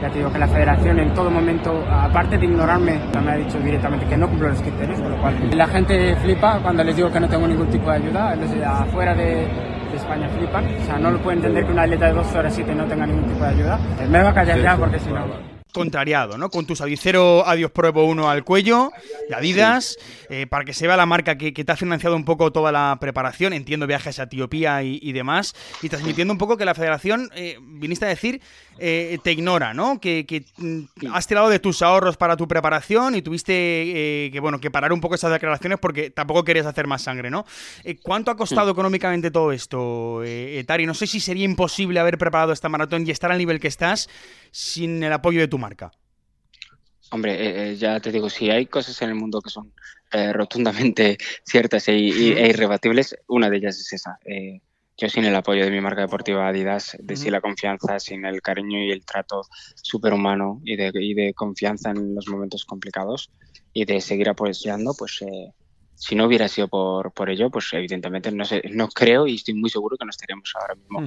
Ya 0.00 0.08
te 0.10 0.18
digo 0.18 0.32
que 0.32 0.38
la 0.38 0.46
federación 0.46 1.00
en 1.00 1.12
todo 1.12 1.28
momento, 1.28 1.84
aparte 1.90 2.38
de 2.38 2.44
ignorarme, 2.44 3.00
me 3.20 3.32
ha 3.32 3.34
dicho 3.34 3.58
directamente 3.58 4.06
que 4.06 4.16
no 4.16 4.28
cumplo 4.28 4.48
los 4.50 4.62
criterios, 4.62 5.00
con 5.00 5.10
lo 5.10 5.20
cual 5.20 5.50
la 5.56 5.66
gente 5.66 6.14
flipa 6.16 6.60
cuando 6.62 6.84
les 6.84 6.94
digo 6.94 7.10
que 7.10 7.18
no 7.18 7.28
tengo 7.28 7.48
ningún 7.48 7.66
tipo 7.68 7.90
de 7.90 7.96
ayuda, 7.96 8.36
afuera 8.80 9.12
de 9.16 9.48
de 9.48 9.67
España 10.08 10.28
flipan. 10.30 10.64
O 10.64 10.86
sea, 10.86 10.98
no 10.98 11.10
lo 11.10 11.18
puede 11.18 11.36
entender 11.36 11.66
que 11.66 11.72
una 11.72 11.82
atleta 11.82 12.06
de 12.06 12.12
dos 12.14 12.34
horas 12.34 12.54
7 12.54 12.74
no 12.74 12.84
tenga 12.84 13.06
ningún 13.06 13.24
tipo 13.24 13.44
de 13.44 13.50
ayuda. 13.50 13.78
Me 14.10 14.22
va 14.22 14.30
a 14.30 14.34
callar 14.34 14.58
ya 14.60 14.76
porque 14.76 14.98
si 14.98 15.10
no 15.10 15.47
contrariado, 15.72 16.38
¿no? 16.38 16.50
Con 16.50 16.66
tu 16.66 16.74
Sadicero 16.74 17.46
Adiós 17.46 17.70
Pruebo 17.70 18.04
1 18.04 18.28
al 18.28 18.44
cuello, 18.44 18.90
de 19.28 19.34
Adidas, 19.34 19.98
eh, 20.30 20.46
para 20.46 20.64
que 20.64 20.72
se 20.72 20.86
vea 20.86 20.96
la 20.96 21.06
marca 21.06 21.36
que, 21.36 21.52
te 21.52 21.72
ha 21.72 21.76
financiado 21.76 22.16
un 22.16 22.24
poco 22.24 22.52
toda 22.52 22.72
la 22.72 22.96
preparación, 23.00 23.52
entiendo 23.52 23.86
viajes 23.86 24.18
a 24.18 24.24
Etiopía 24.24 24.82
y, 24.82 25.12
demás, 25.12 25.54
y 25.82 25.88
transmitiendo 25.88 26.32
un 26.32 26.38
poco 26.38 26.56
que 26.56 26.64
la 26.64 26.74
federación, 26.74 27.30
eh, 27.34 27.58
viniste 27.60 28.06
a 28.06 28.08
decir, 28.08 28.40
eh, 28.78 29.18
te 29.22 29.32
ignora, 29.32 29.74
¿no? 29.74 30.00
Que, 30.00 30.44
mm, 30.56 31.12
has 31.12 31.26
tirado 31.26 31.48
de 31.48 31.58
tus 31.58 31.82
ahorros 31.82 32.16
para 32.16 32.36
tu 32.36 32.48
preparación 32.48 33.14
y 33.14 33.22
tuviste 33.22 33.52
que, 34.32 34.38
bueno, 34.40 34.60
que 34.60 34.70
parar 34.70 34.92
un 34.92 35.00
poco 35.00 35.16
esas 35.16 35.32
declaraciones 35.32 35.78
porque 35.78 36.10
tampoco 36.10 36.44
querías 36.44 36.66
hacer 36.66 36.86
más 36.86 37.02
sangre, 37.02 37.30
¿no? 37.30 37.44
¿Cuánto 38.02 38.30
ha 38.30 38.36
costado 38.36 38.70
económicamente 38.70 39.30
todo 39.30 39.52
esto, 39.52 40.22
Tari? 40.66 40.86
No 40.86 40.94
sé 40.94 41.06
si 41.06 41.20
sería 41.20 41.44
imposible 41.44 42.00
haber 42.00 42.18
preparado 42.18 42.52
esta 42.52 42.68
maratón 42.68 43.06
y 43.06 43.10
estar 43.10 43.30
al 43.30 43.38
nivel 43.38 43.60
que 43.60 43.68
estás 43.68 44.08
sin 44.50 45.02
el 45.02 45.12
apoyo 45.12 45.40
de 45.40 45.48
tu 45.48 45.57
marca. 45.58 45.90
Hombre, 47.10 47.76
ya 47.76 48.00
te 48.00 48.12
digo, 48.12 48.28
si 48.28 48.50
hay 48.50 48.66
cosas 48.66 49.00
en 49.02 49.10
el 49.10 49.14
mundo 49.14 49.40
que 49.40 49.50
son 49.50 49.72
rotundamente 50.32 51.16
ciertas 51.44 51.88
e, 51.88 51.92
e, 51.92 52.48
irrebatibles, 52.48 53.16
una 53.28 53.48
de 53.48 53.56
ellas 53.56 53.78
es 53.78 53.92
esa. 53.94 54.18
yo 54.96 55.08
sin 55.08 55.24
el 55.24 55.34
apoyo 55.34 55.64
de 55.64 55.70
mi 55.70 55.80
marca 55.80 56.02
deportiva 56.02 56.48
Adidas, 56.48 56.96
de 57.00 57.16
sin 57.16 57.32
la 57.32 57.40
confianza, 57.40 57.98
sin 57.98 58.26
el 58.26 58.42
cariño 58.42 58.78
y 58.82 58.90
el 58.90 59.06
trato 59.06 59.42
superhumano 59.74 60.60
y 60.64 60.76
de, 60.76 60.92
y 60.94 61.14
de 61.14 61.32
confianza 61.32 61.90
en 61.90 62.14
los 62.14 62.28
momentos 62.28 62.66
complicados 62.66 63.30
y 63.72 63.86
de 63.86 64.00
seguir 64.00 64.28
apoyando, 64.28 64.94
pues 64.98 65.22
si 65.98 66.14
no 66.14 66.26
hubiera 66.26 66.46
sido 66.46 66.68
por, 66.68 67.12
por 67.12 67.28
ello, 67.28 67.50
pues 67.50 67.72
evidentemente 67.72 68.30
no, 68.30 68.44
sé, 68.44 68.62
no 68.70 68.88
creo 68.88 69.26
y 69.26 69.34
estoy 69.34 69.54
muy 69.54 69.68
seguro 69.68 69.96
que 69.96 70.04
no 70.04 70.10
estaríamos 70.10 70.52
ahora 70.54 70.74
mismo 70.76 71.00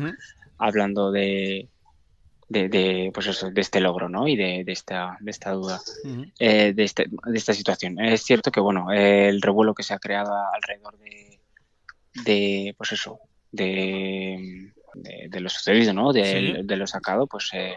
hablando 0.58 1.12
de, 1.12 1.70
de, 2.52 3.12
pues 3.14 3.28
eso, 3.28 3.50
de 3.50 3.62
este 3.62 3.80
logro 3.80 4.10
¿no? 4.10 4.28
y 4.28 4.36
de, 4.36 4.64
de 4.66 4.72
esta, 4.72 5.18
de 5.20 5.32
esta 5.32 5.52
duda, 5.52 5.80
eh, 6.40 6.74
de, 6.74 6.84
este, 6.84 7.06
de 7.08 7.38
esta 7.38 7.54
situación. 7.54 8.00
Es 8.00 8.24
cierto 8.24 8.52
que 8.52 8.60
bueno, 8.60 8.92
el 8.92 9.42
revuelo 9.42 9.74
que 9.74 9.84
se 9.84 9.94
ha 9.94 10.00
creado 10.00 10.34
alrededor 10.54 10.98
de, 11.00 11.40
de 12.26 12.76
pues 12.78 12.92
eso, 12.92 13.20
de, 13.52 14.72
de, 14.94 15.40
lo 15.40 15.50
sucedido, 15.50 15.94
¿no? 15.94 16.12
de, 16.12 16.64
lo 16.64 16.88
sacado, 16.88 17.28
pues 17.28 17.50
eh, 17.54 17.76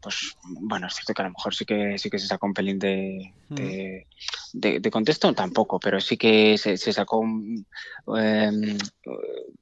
pues 0.00 0.36
bueno, 0.42 0.86
es 0.86 0.94
cierto 0.94 1.14
que 1.14 1.22
a 1.22 1.24
lo 1.24 1.30
mejor 1.30 1.54
sí 1.54 1.64
que 1.64 1.96
sí 1.96 2.10
que 2.10 2.18
se 2.18 2.26
sacó 2.26 2.46
un 2.46 2.52
pelín 2.52 2.78
de, 2.78 3.32
de, 3.48 4.90
contexto, 4.90 5.32
tampoco, 5.32 5.80
pero 5.80 5.98
sí 6.00 6.18
que 6.18 6.58
se, 6.58 6.76
sacó 6.76 7.24
em, 7.24 8.78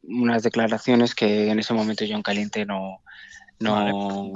unas 0.02 0.42
declaraciones 0.42 1.14
que 1.14 1.48
en 1.48 1.60
ese 1.60 1.72
momento 1.72 2.04
yo 2.04 2.16
en 2.16 2.22
caliente 2.22 2.66
no, 2.66 3.02
no, 3.62 4.32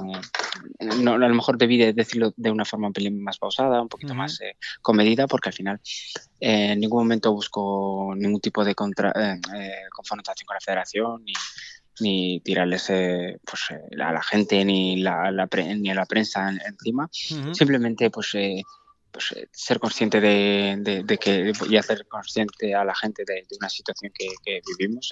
no, 1.02 1.12
a 1.12 1.18
lo 1.18 1.34
mejor 1.34 1.58
debí 1.58 1.76
de 1.76 1.92
decirlo 1.92 2.32
de 2.36 2.50
una 2.50 2.64
forma 2.64 2.86
un 2.86 2.92
pelín 2.92 3.22
más 3.22 3.38
pausada, 3.38 3.82
un 3.82 3.88
poquito 3.88 4.14
más 4.14 4.40
eh, 4.40 4.56
comedida, 4.82 5.26
porque 5.26 5.48
al 5.48 5.54
final 5.54 5.80
eh, 6.40 6.72
en 6.72 6.80
ningún 6.80 7.02
momento 7.02 7.32
busco 7.32 8.14
ningún 8.16 8.40
tipo 8.40 8.64
de 8.64 8.74
contra, 8.74 9.10
eh, 9.10 9.40
confrontación 9.90 10.46
con 10.46 10.54
la 10.54 10.60
federación 10.60 11.24
ni, 11.24 11.32
ni 12.00 12.40
tirarles 12.40 12.90
eh, 12.90 13.38
pues, 13.44 13.62
eh, 13.70 14.02
a 14.02 14.12
la 14.12 14.22
gente 14.22 14.64
ni, 14.64 14.98
la, 14.98 15.30
ni 15.76 15.90
a 15.90 15.94
la 15.94 16.06
prensa 16.06 16.50
encima. 16.50 17.08
Simplemente 17.52 18.10
pues, 18.10 18.34
eh, 18.34 18.62
pues 19.16 19.48
ser 19.50 19.80
consciente 19.80 20.20
de, 20.20 21.02
de, 21.04 21.18
que 21.18 21.52
y 21.70 21.76
hacer 21.78 22.06
consciente 22.06 22.74
a 22.74 22.84
la 22.84 22.94
gente 22.94 23.24
de, 23.26 23.46
una 23.58 23.70
situación 23.70 24.12
que, 24.14 24.28
que 24.44 24.60
vivimos. 24.76 25.08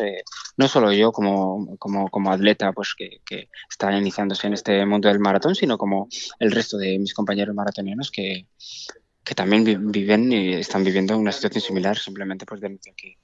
no 0.58 0.68
solo 0.68 0.92
yo 0.92 1.10
como, 1.10 1.74
como, 1.78 2.10
como 2.10 2.30
atleta 2.30 2.70
pues, 2.72 2.94
que, 2.94 3.22
que, 3.24 3.48
está 3.70 3.96
iniciándose 3.96 4.46
en 4.46 4.52
este 4.52 4.84
mundo 4.84 5.08
del 5.08 5.20
maratón, 5.20 5.54
sino 5.54 5.78
como 5.78 6.08
el 6.38 6.50
resto 6.52 6.76
de 6.76 6.98
mis 6.98 7.14
compañeros 7.14 7.54
maratonianos 7.54 8.10
que, 8.10 8.46
que 9.24 9.34
también 9.34 9.90
viven 9.90 10.30
y 10.30 10.52
están 10.52 10.84
viviendo 10.84 11.16
una 11.16 11.32
situación 11.32 11.62
similar, 11.62 11.98
simplemente 11.98 12.44
pues 12.44 12.60
denunciar 12.60 12.94
que, 12.94 13.16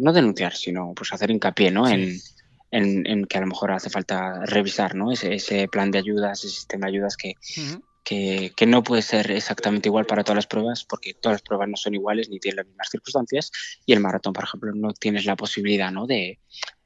no 0.00 0.12
denunciar, 0.12 0.54
sino 0.54 0.92
pues 0.94 1.12
hacer 1.12 1.32
hincapié 1.32 1.72
¿no? 1.72 1.88
en, 1.88 2.16
en, 2.70 3.24
que 3.24 3.38
a 3.38 3.40
lo 3.40 3.48
mejor 3.48 3.72
hace 3.72 3.90
falta 3.90 4.46
revisar 4.46 4.94
¿no? 4.94 5.10
ese, 5.10 5.34
ese 5.34 5.66
plan 5.66 5.90
de 5.90 5.98
ayudas, 5.98 6.44
ese 6.44 6.54
sistema 6.54 6.86
de 6.86 6.92
ayudas 6.92 7.16
que, 7.16 7.34
que, 8.10 8.52
que, 8.56 8.66
no 8.66 8.82
puede 8.82 9.02
ser 9.02 9.30
exactamente 9.30 9.88
igual 9.88 10.04
para 10.04 10.24
todas 10.24 10.34
las 10.34 10.48
pruebas, 10.48 10.82
porque 10.82 11.14
todas 11.14 11.34
las 11.34 11.42
pruebas 11.42 11.68
no 11.68 11.76
son 11.76 11.94
iguales 11.94 12.28
ni 12.28 12.40
tienen 12.40 12.56
las 12.56 12.66
mismas 12.66 12.88
circunstancias. 12.90 13.52
Y 13.86 13.92
el 13.92 14.00
maratón, 14.00 14.32
por 14.32 14.42
ejemplo, 14.42 14.72
no 14.74 14.92
tienes 14.92 15.26
la 15.26 15.36
posibilidad 15.36 15.92
¿no? 15.92 16.08
de, 16.08 16.40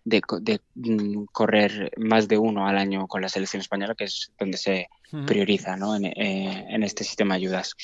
de, 0.05 0.21
de 0.43 0.61
mm, 0.75 1.25
correr 1.33 1.93
más 1.97 2.29
de 2.29 2.37
uno 2.37 2.69
al 2.69 2.77
año 2.77 3.07
con 3.07 3.23
la 3.23 3.31
selección 3.31 3.63
española, 3.63 3.95
que 3.95 4.05
es 4.05 4.33
donde 4.39 4.59
se 4.59 4.89
prioriza 5.27 5.79
¿no? 5.79 5.97
en, 5.97 6.05
eh, 6.05 6.67
en 6.69 6.83
este 6.83 7.05
sistema 7.05 7.37
de 7.37 7.39
ayudas. 7.39 7.75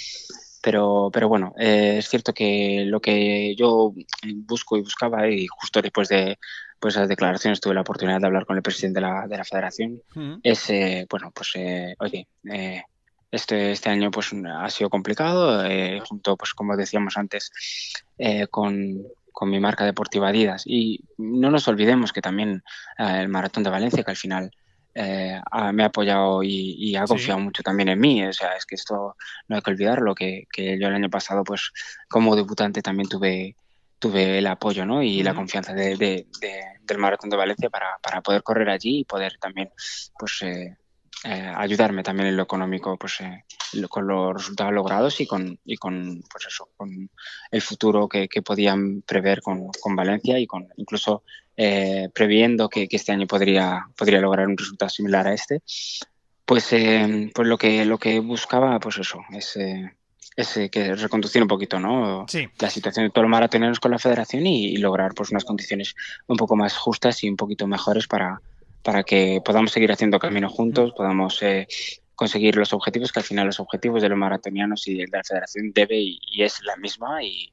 Pero, 0.62 1.08
pero 1.10 1.30
bueno, 1.30 1.54
eh, 1.58 1.96
es 1.96 2.10
cierto 2.10 2.34
que 2.34 2.84
lo 2.84 3.00
que 3.00 3.56
yo 3.56 3.94
busco 4.44 4.76
y 4.76 4.82
buscaba, 4.82 5.26
y 5.30 5.46
justo 5.46 5.80
después 5.80 6.10
de 6.10 6.38
pues 6.78 6.94
esas 6.94 7.08
declaraciones 7.08 7.58
tuve 7.58 7.72
la 7.72 7.80
oportunidad 7.80 8.20
de 8.20 8.26
hablar 8.26 8.44
con 8.44 8.56
el 8.56 8.62
presidente 8.62 9.00
de 9.00 9.06
la, 9.06 9.26
de 9.26 9.36
la 9.38 9.44
federación, 9.44 10.02
es, 10.42 10.68
eh, 10.68 11.06
bueno, 11.08 11.30
pues, 11.34 11.52
eh, 11.54 11.94
oye, 11.98 12.26
este, 13.30 13.72
este 13.72 13.90
año 13.90 14.10
pues 14.10 14.32
ha 14.32 14.70
sido 14.70 14.90
complicado, 14.90 15.64
junto, 16.06 16.36
pues 16.36 16.54
como 16.54 16.76
decíamos 16.76 17.16
antes, 17.16 17.52
con, 18.50 19.04
con 19.32 19.50
mi 19.50 19.60
marca 19.60 19.84
deportiva 19.84 20.28
Adidas. 20.28 20.62
Y 20.66 21.04
no 21.18 21.50
nos 21.50 21.68
olvidemos 21.68 22.12
que 22.12 22.22
también 22.22 22.62
el 22.98 23.28
Maratón 23.28 23.62
de 23.62 23.70
Valencia, 23.70 24.04
que 24.04 24.10
al 24.10 24.16
final 24.16 24.50
eh, 24.94 25.40
me 25.72 25.82
ha 25.84 25.86
apoyado 25.86 26.42
y, 26.42 26.96
ha 26.96 27.04
confiado 27.04 27.40
mucho 27.40 27.62
también 27.62 27.88
en 27.88 28.00
mí. 28.00 28.24
O 28.24 28.32
sea, 28.32 28.56
es 28.56 28.66
que 28.66 28.74
esto 28.74 29.16
no 29.48 29.56
hay 29.56 29.62
que 29.62 29.70
olvidarlo, 29.70 30.14
que, 30.14 30.46
que 30.52 30.78
yo 30.78 30.88
el 30.88 30.94
año 30.94 31.10
pasado, 31.10 31.44
pues 31.44 31.72
como 32.08 32.36
debutante 32.36 32.82
también 32.82 33.08
tuve 33.08 33.56
tuve 33.98 34.38
el 34.38 34.46
apoyo 34.46 34.86
¿no? 34.86 35.02
y 35.02 35.22
la 35.22 35.34
confianza 35.34 35.74
de, 35.74 36.26
del 36.82 36.98
Maratón 36.98 37.28
de 37.28 37.36
Valencia 37.36 37.68
para, 37.68 37.98
para, 38.02 38.22
poder 38.22 38.42
correr 38.42 38.70
allí 38.70 39.00
y 39.00 39.04
poder 39.04 39.36
también 39.38 39.70
pues, 40.18 40.40
eh, 40.40 40.78
eh, 41.24 41.52
ayudarme 41.54 42.02
también 42.02 42.28
en 42.28 42.36
lo 42.36 42.44
económico 42.44 42.96
pues, 42.96 43.20
eh, 43.20 43.44
con 43.90 44.06
los 44.06 44.32
resultados 44.34 44.72
logrados 44.72 45.20
y 45.20 45.26
con, 45.26 45.58
y 45.66 45.76
con, 45.76 46.22
pues 46.30 46.46
eso, 46.46 46.70
con 46.78 47.10
el 47.50 47.60
futuro 47.60 48.08
que, 48.08 48.26
que 48.26 48.40
podían 48.40 49.02
prever 49.02 49.42
con, 49.42 49.68
con, 49.68 49.94
Valencia 49.94 50.38
y 50.38 50.46
con 50.46 50.68
incluso 50.76 51.22
eh, 51.58 52.08
previendo 52.14 52.70
que, 52.70 52.88
que, 52.88 52.96
este 52.96 53.12
año 53.12 53.26
podría, 53.26 53.86
podría 53.98 54.20
lograr 54.20 54.46
un 54.46 54.56
resultado 54.56 54.88
similar 54.88 55.26
a 55.26 55.34
este. 55.34 55.60
Pues, 56.46 56.70
pues 56.70 57.48
lo, 57.48 57.58
que, 57.58 57.84
lo 57.84 57.98
que 57.98 58.18
buscaba, 58.18 58.80
pues 58.80 58.98
eso, 58.98 59.20
es, 59.30 59.56
es 60.36 60.70
que 60.70 60.94
reconducir 60.96 61.42
un 61.42 61.48
poquito 61.48 61.78
¿no? 61.78 62.26
la 62.58 62.70
situación 62.70 63.06
de 63.06 63.10
todos 63.10 63.24
los 63.24 63.30
maratoneros 63.30 63.78
con 63.78 63.92
la 63.92 64.00
federación 64.00 64.46
y, 64.46 64.68
y, 64.68 64.78
lograr 64.78 65.14
pues, 65.14 65.30
unas 65.30 65.44
condiciones 65.44 65.94
un 66.26 66.36
poco 66.36 66.56
más 66.56 66.76
justas 66.76 67.22
y 67.22 67.28
un 67.28 67.36
poquito 67.36 67.68
mejores 67.68 68.08
para, 68.08 68.40
para 68.82 69.02
que 69.02 69.40
podamos 69.44 69.72
seguir 69.72 69.92
haciendo 69.92 70.18
camino 70.18 70.48
juntos, 70.48 70.92
podamos 70.96 71.42
eh, 71.42 71.66
conseguir 72.14 72.56
los 72.56 72.72
objetivos, 72.72 73.12
que 73.12 73.20
al 73.20 73.24
final 73.24 73.46
los 73.46 73.60
objetivos 73.60 74.02
de 74.02 74.08
los 74.08 74.18
maratonianos 74.18 74.86
y 74.88 74.94
de 74.94 75.06
la 75.10 75.22
federación 75.24 75.72
debe 75.74 75.98
y, 75.98 76.20
es 76.42 76.60
la 76.64 76.76
misma 76.76 77.22
y, 77.22 77.52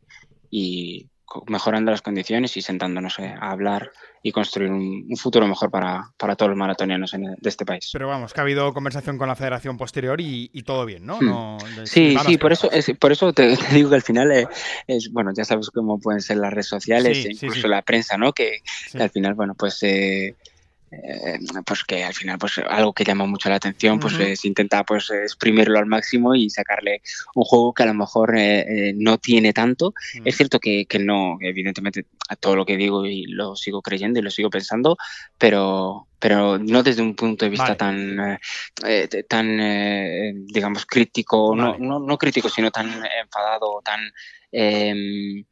y, 0.49 1.07
mejorando 1.47 1.91
las 1.91 2.01
condiciones 2.01 2.55
y 2.57 2.61
sentándonos 2.61 3.19
eh, 3.19 3.33
a 3.39 3.51
hablar 3.51 3.91
y 4.23 4.31
construir 4.31 4.71
un, 4.71 5.07
futuro 5.17 5.47
mejor 5.47 5.71
para, 5.71 6.11
para, 6.17 6.35
todos 6.35 6.49
los 6.49 6.57
maratonianos 6.57 7.11
de 7.11 7.49
este 7.49 7.65
país. 7.65 7.89
Pero 7.93 8.07
vamos, 8.07 8.33
que 8.33 8.41
ha 8.41 8.43
habido 8.43 8.73
conversación 8.73 9.17
con 9.17 9.29
la 9.29 9.35
federación 9.35 9.77
posterior 9.77 10.19
y, 10.19 10.49
todo 10.63 10.85
bien, 10.85 11.05
¿no? 11.05 11.19
Hmm. 11.19 11.25
no 11.25 11.57
sí, 11.85 12.17
sí, 12.25 12.37
por 12.37 12.51
eso, 12.51 12.69
es, 12.71 12.91
por 12.99 13.11
eso 13.11 13.31
te, 13.33 13.55
digo 13.71 13.89
que 13.89 13.95
al 13.95 14.01
final 14.01 14.31
eh, 14.31 14.47
es, 14.87 15.11
bueno, 15.11 15.31
ya 15.33 15.45
sabes 15.45 15.69
cómo 15.69 15.99
pueden 15.99 16.21
ser 16.21 16.37
las 16.37 16.51
redes 16.51 16.67
sociales, 16.67 17.25
e 17.25 17.31
incluso 17.31 17.67
la 17.67 17.81
prensa, 17.83 18.17
¿no? 18.17 18.33
Que, 18.33 18.59
al 18.99 19.09
final, 19.09 19.33
bueno, 19.33 19.53
pues... 19.55 19.81
Eh, 19.83 20.35
eh, 20.89 21.39
pues 21.65 21.83
que 21.83 22.05
al 22.05 22.13
final 22.13 22.37
pues 22.37 22.59
algo 22.59 22.93
que 22.93 23.03
llama 23.03 23.25
mucho 23.25 23.49
la 23.49 23.55
atención 23.55 23.99
pues 23.99 24.17
es 24.19 24.45
intentar 24.45 24.85
pues 24.85 25.09
exprimirlo 25.09 25.79
al 25.79 25.85
máximo 25.85 26.33
y 26.33 26.49
sacarle 26.49 27.01
un 27.35 27.43
juego 27.43 27.73
que 27.73 27.83
a 27.83 27.87
lo 27.87 27.93
mejor 27.93 28.37
eh, 28.37 28.89
eh, 28.89 28.93
no 28.95 29.17
tiene 29.17 29.51
tanto. 29.51 29.93
Es 30.23 30.37
cierto 30.37 30.59
que, 30.59 30.85
que, 30.85 30.99
no 30.99 31.37
evidentemente 31.41 32.05
a 32.29 32.35
todo 32.37 32.55
lo 32.55 32.65
que 32.65 32.77
digo 32.77 33.05
y 33.05 33.25
lo 33.25 33.55
sigo 33.57 33.81
creyendo 33.81 34.19
y 34.19 34.23
lo 34.23 34.31
sigo 34.31 34.49
pensando 34.49 34.97
pero 35.37 36.07
pero 36.19 36.57
no 36.57 36.81
desde 36.83 37.01
un 37.01 37.15
punto 37.15 37.45
de 37.45 37.51
vista 37.51 37.75
tan 37.75 38.39
tan 39.29 40.47
digamos 40.47 40.85
crítico 40.85 41.55
no, 41.55 41.77
no, 41.77 41.99
no 41.99 42.17
crítico 42.17 42.49
sino 42.49 42.71
tan 42.71 42.87
enfadado 43.21 43.81
tan 43.83 44.11
em, 44.51 45.45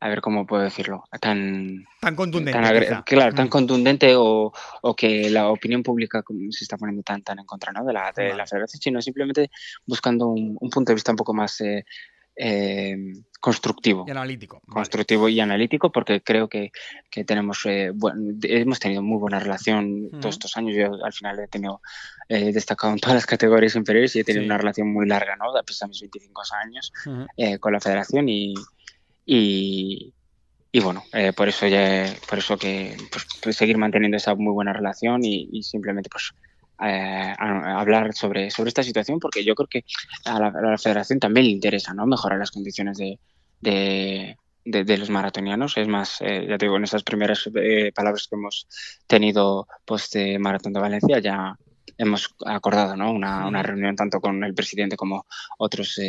a 0.00 0.08
ver 0.08 0.20
cómo 0.22 0.46
puedo 0.46 0.62
decirlo, 0.62 1.04
tan... 1.20 1.84
Tan 2.00 2.16
contundente. 2.16 3.02
claro, 3.04 3.34
tan 3.34 3.46
mm. 3.46 3.50
contundente 3.50 4.16
o, 4.16 4.52
o, 4.82 4.96
que 4.96 5.28
la 5.28 5.50
opinión 5.50 5.82
pública 5.82 6.24
se 6.50 6.64
está 6.64 6.78
poniendo 6.78 7.02
tan, 7.02 7.22
tan 7.22 7.38
en 7.38 7.44
contra 7.44 7.70
¿no? 7.72 7.84
de, 7.84 7.92
la, 7.92 8.10
de 8.16 8.34
la 8.34 8.46
federación, 8.46 8.80
sino 8.80 9.02
simplemente 9.02 9.50
buscando 9.86 10.28
un, 10.28 10.56
punto 10.70 10.90
de 10.90 10.94
vista 10.94 11.12
un 11.12 11.16
poco 11.16 11.34
más 11.34 11.60
eh, 11.60 11.84
eh, 12.42 12.96
constructivo. 13.38 14.06
Y 14.08 14.10
analítico. 14.10 14.62
Constructivo 14.66 15.28
y 15.28 15.40
analítico, 15.40 15.92
porque 15.92 16.22
creo 16.22 16.48
que, 16.48 16.72
que 17.10 17.24
tenemos, 17.24 17.64
eh, 17.66 17.92
hemos 18.42 18.80
tenido 18.80 19.02
muy 19.02 19.18
buena 19.18 19.38
relación 19.38 20.10
todos 20.20 20.36
estos 20.36 20.56
años. 20.56 20.74
Yo 20.74 21.04
al 21.04 21.12
final 21.12 21.38
he 21.38 21.48
tenido 21.48 21.82
eh, 22.28 22.52
destacado 22.52 22.94
en 22.94 22.98
todas 22.98 23.16
las 23.16 23.26
categorías 23.26 23.76
inferiores 23.76 24.16
y 24.16 24.20
he 24.20 24.24
tenido 24.24 24.44
una 24.44 24.56
relación 24.56 24.90
muy 24.90 25.06
larga, 25.06 25.36
¿no? 25.36 25.54
A 25.54 25.62
pesar 25.62 25.88
de 25.88 25.90
mis 25.90 26.00
25 26.00 26.42
años 26.62 26.92
con 27.60 27.72
la 27.72 27.80
federación 27.80 28.28
y 28.28 28.54
y, 29.32 30.12
y 30.72 30.80
bueno, 30.80 31.04
eh, 31.12 31.32
por 31.32 31.48
eso 31.48 31.68
ya, 31.68 32.12
por 32.28 32.38
eso 32.38 32.58
que 32.58 32.96
pues, 33.12 33.24
pues, 33.40 33.54
seguir 33.54 33.78
manteniendo 33.78 34.16
esa 34.16 34.34
muy 34.34 34.52
buena 34.52 34.72
relación 34.72 35.20
y, 35.22 35.62
simplemente 35.62 36.10
pues 36.10 36.32
eh, 36.82 37.32
hablar 37.38 38.12
sobre, 38.12 38.50
sobre 38.50 38.70
esta 38.70 38.82
situación 38.82 39.20
porque 39.20 39.44
yo 39.44 39.54
creo 39.54 39.68
que 39.68 39.84
a 40.24 40.40
la, 40.40 40.78
federación 40.78 41.20
también 41.20 41.46
le 41.46 41.52
interesa 41.52 41.94
¿no? 41.94 42.06
mejorar 42.06 42.40
las 42.40 42.50
condiciones 42.50 42.98
de, 42.98 43.20
de, 43.60 44.36
de, 44.64 44.98
los 44.98 45.10
maratonianos. 45.10 45.76
Es 45.76 45.86
más, 45.86 46.20
eh, 46.22 46.46
ya 46.48 46.58
te 46.58 46.66
digo, 46.66 46.76
en 46.76 46.84
esas 46.84 47.04
primeras 47.04 47.48
palabras 47.94 48.26
que 48.28 48.34
hemos 48.34 48.66
tenido 49.06 49.68
post 49.84 50.16
Maratón 50.40 50.72
de 50.72 50.80
Valencia 50.80 51.20
ya 51.20 51.54
hemos 51.98 52.34
acordado 52.44 52.96
¿no? 52.96 53.12
una, 53.12 53.46
una 53.46 53.62
reunión 53.62 53.94
tanto 53.94 54.20
con 54.20 54.42
el 54.42 54.54
presidente 54.54 54.96
como 54.96 55.24
otros 55.56 56.00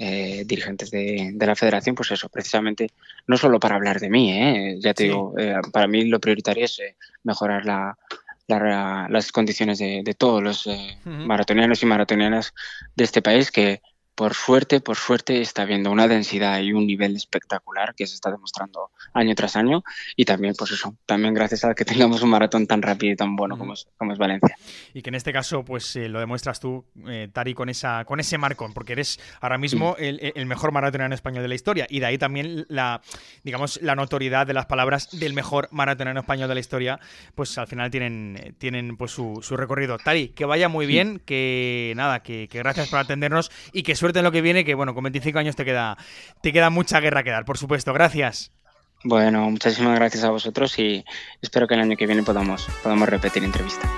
eh, 0.00 0.30
eh, 0.40 0.44
dirigentes 0.46 0.90
de, 0.90 1.34
la 1.38 1.54
federación, 1.54 1.94
pues 1.94 2.10
eso, 2.10 2.28
precisamente, 2.28 2.88
no 3.26 3.36
solo 3.36 3.60
para 3.60 3.76
hablar 3.76 4.00
de 4.00 4.08
mí, 4.08 4.32
¿eh? 4.32 4.76
ya 4.80 4.94
te 4.94 5.04
digo, 5.04 5.34
eh, 5.38 5.54
para 5.72 5.86
mí 5.86 6.04
lo 6.06 6.18
prioritario 6.18 6.64
es 6.64 6.80
mejorar 7.22 7.66
las 8.46 9.32
condiciones 9.32 9.78
de, 9.78 10.14
todos 10.16 10.42
los 10.42 10.68
maratonianos 11.04 11.82
y 11.82 11.86
maratonianas 11.86 12.54
de 12.96 13.04
este 13.04 13.20
país 13.22 13.50
que 13.50 13.82
por 14.20 14.34
suerte, 14.34 14.82
por 14.82 14.98
suerte 14.98 15.40
está 15.40 15.62
habiendo 15.62 15.90
una 15.90 16.06
densidad 16.06 16.60
y 16.60 16.74
un 16.74 16.86
nivel 16.86 17.16
espectacular 17.16 17.94
que 17.94 18.06
se 18.06 18.16
está 18.16 18.30
demostrando 18.30 18.90
año 19.14 19.34
tras 19.34 19.56
año. 19.56 19.82
Y 20.14 20.26
también, 20.26 20.52
pues 20.58 20.72
eso, 20.72 20.94
también 21.06 21.32
gracias 21.32 21.64
a 21.64 21.72
que 21.72 21.86
tengamos 21.86 22.20
un 22.20 22.28
maratón 22.28 22.66
tan 22.66 22.82
rápido 22.82 23.14
y 23.14 23.16
tan 23.16 23.34
bueno 23.34 23.56
como 23.56 23.72
es, 23.72 23.88
como 23.96 24.12
es 24.12 24.18
Valencia. 24.18 24.54
Y 24.92 25.00
que 25.00 25.08
en 25.08 25.14
este 25.14 25.32
caso, 25.32 25.64
pues 25.64 25.96
eh, 25.96 26.10
lo 26.10 26.20
demuestras 26.20 26.60
tú, 26.60 26.84
eh, 27.08 27.30
Tari, 27.32 27.54
con, 27.54 27.70
esa, 27.70 28.04
con 28.04 28.20
ese 28.20 28.36
marcón, 28.36 28.74
porque 28.74 28.92
eres 28.92 29.18
ahora 29.40 29.56
mismo 29.56 29.96
el, 29.98 30.44
mejor 30.44 30.70
maratonero 30.70 31.14
español 31.14 31.40
de 31.40 31.48
la 31.48 31.54
historia. 31.54 31.86
Y 31.88 32.00
de 32.00 32.04
ahí 32.04 32.18
también 32.18 32.66
la, 32.68 33.00
digamos, 33.42 33.80
la 33.80 33.94
notoriedad 33.94 34.46
de 34.46 34.52
las 34.52 34.66
palabras 34.66 35.18
del 35.18 35.32
mejor 35.32 35.68
maratonero 35.70 36.20
español 36.20 36.46
de 36.46 36.54
la 36.56 36.60
historia, 36.60 37.00
pues 37.34 37.56
al 37.56 37.68
final 37.68 37.90
tienen, 37.90 38.54
tienen 38.58 38.98
pues 38.98 39.12
su, 39.12 39.40
recorrido. 39.56 39.96
Tari, 39.96 40.28
que 40.28 40.44
vaya 40.44 40.68
muy 40.68 40.84
bien, 40.84 41.22
que 41.24 41.94
nada, 41.96 42.22
que, 42.22 42.48
que 42.48 42.58
gracias 42.58 42.90
por 42.90 42.98
atendernos 42.98 43.50
y 43.72 43.82
que 43.82 43.96
suerte 43.96 44.09
en 44.18 44.24
lo 44.24 44.32
que 44.32 44.42
viene, 44.42 44.64
que 44.64 44.74
bueno, 44.74 44.94
con 44.94 45.04
25 45.04 45.38
años 45.38 45.56
te 45.56 45.64
queda, 45.64 45.96
te 46.42 46.52
queda 46.52 46.70
mucha 46.70 47.00
guerra 47.00 47.22
que 47.22 47.30
dar, 47.30 47.44
por 47.44 47.58
supuesto. 47.58 47.92
Gracias. 47.92 48.52
Bueno, 49.02 49.48
muchísimas 49.48 49.94
gracias 49.94 50.24
a 50.24 50.30
vosotros 50.30 50.78
y 50.78 51.04
espero 51.40 51.66
que 51.66 51.74
el 51.74 51.80
año 51.80 51.96
que 51.96 52.06
viene 52.06 52.22
podamos, 52.22 52.66
podamos 52.82 53.08
repetir 53.08 53.42
entrevista. 53.42 53.88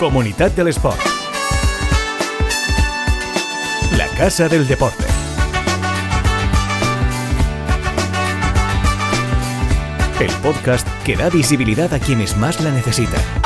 Comunidad 0.00 0.50
del 0.50 0.68
Sport. 0.68 1.00
La 3.96 4.08
Casa 4.16 4.48
del 4.48 4.66
Deporte. 4.66 5.04
El 10.18 10.30
podcast 10.42 10.88
que 11.04 11.16
da 11.16 11.28
visibilidad 11.30 11.92
a 11.94 12.00
quienes 12.00 12.36
más 12.36 12.60
la 12.60 12.70
necesitan. 12.70 13.41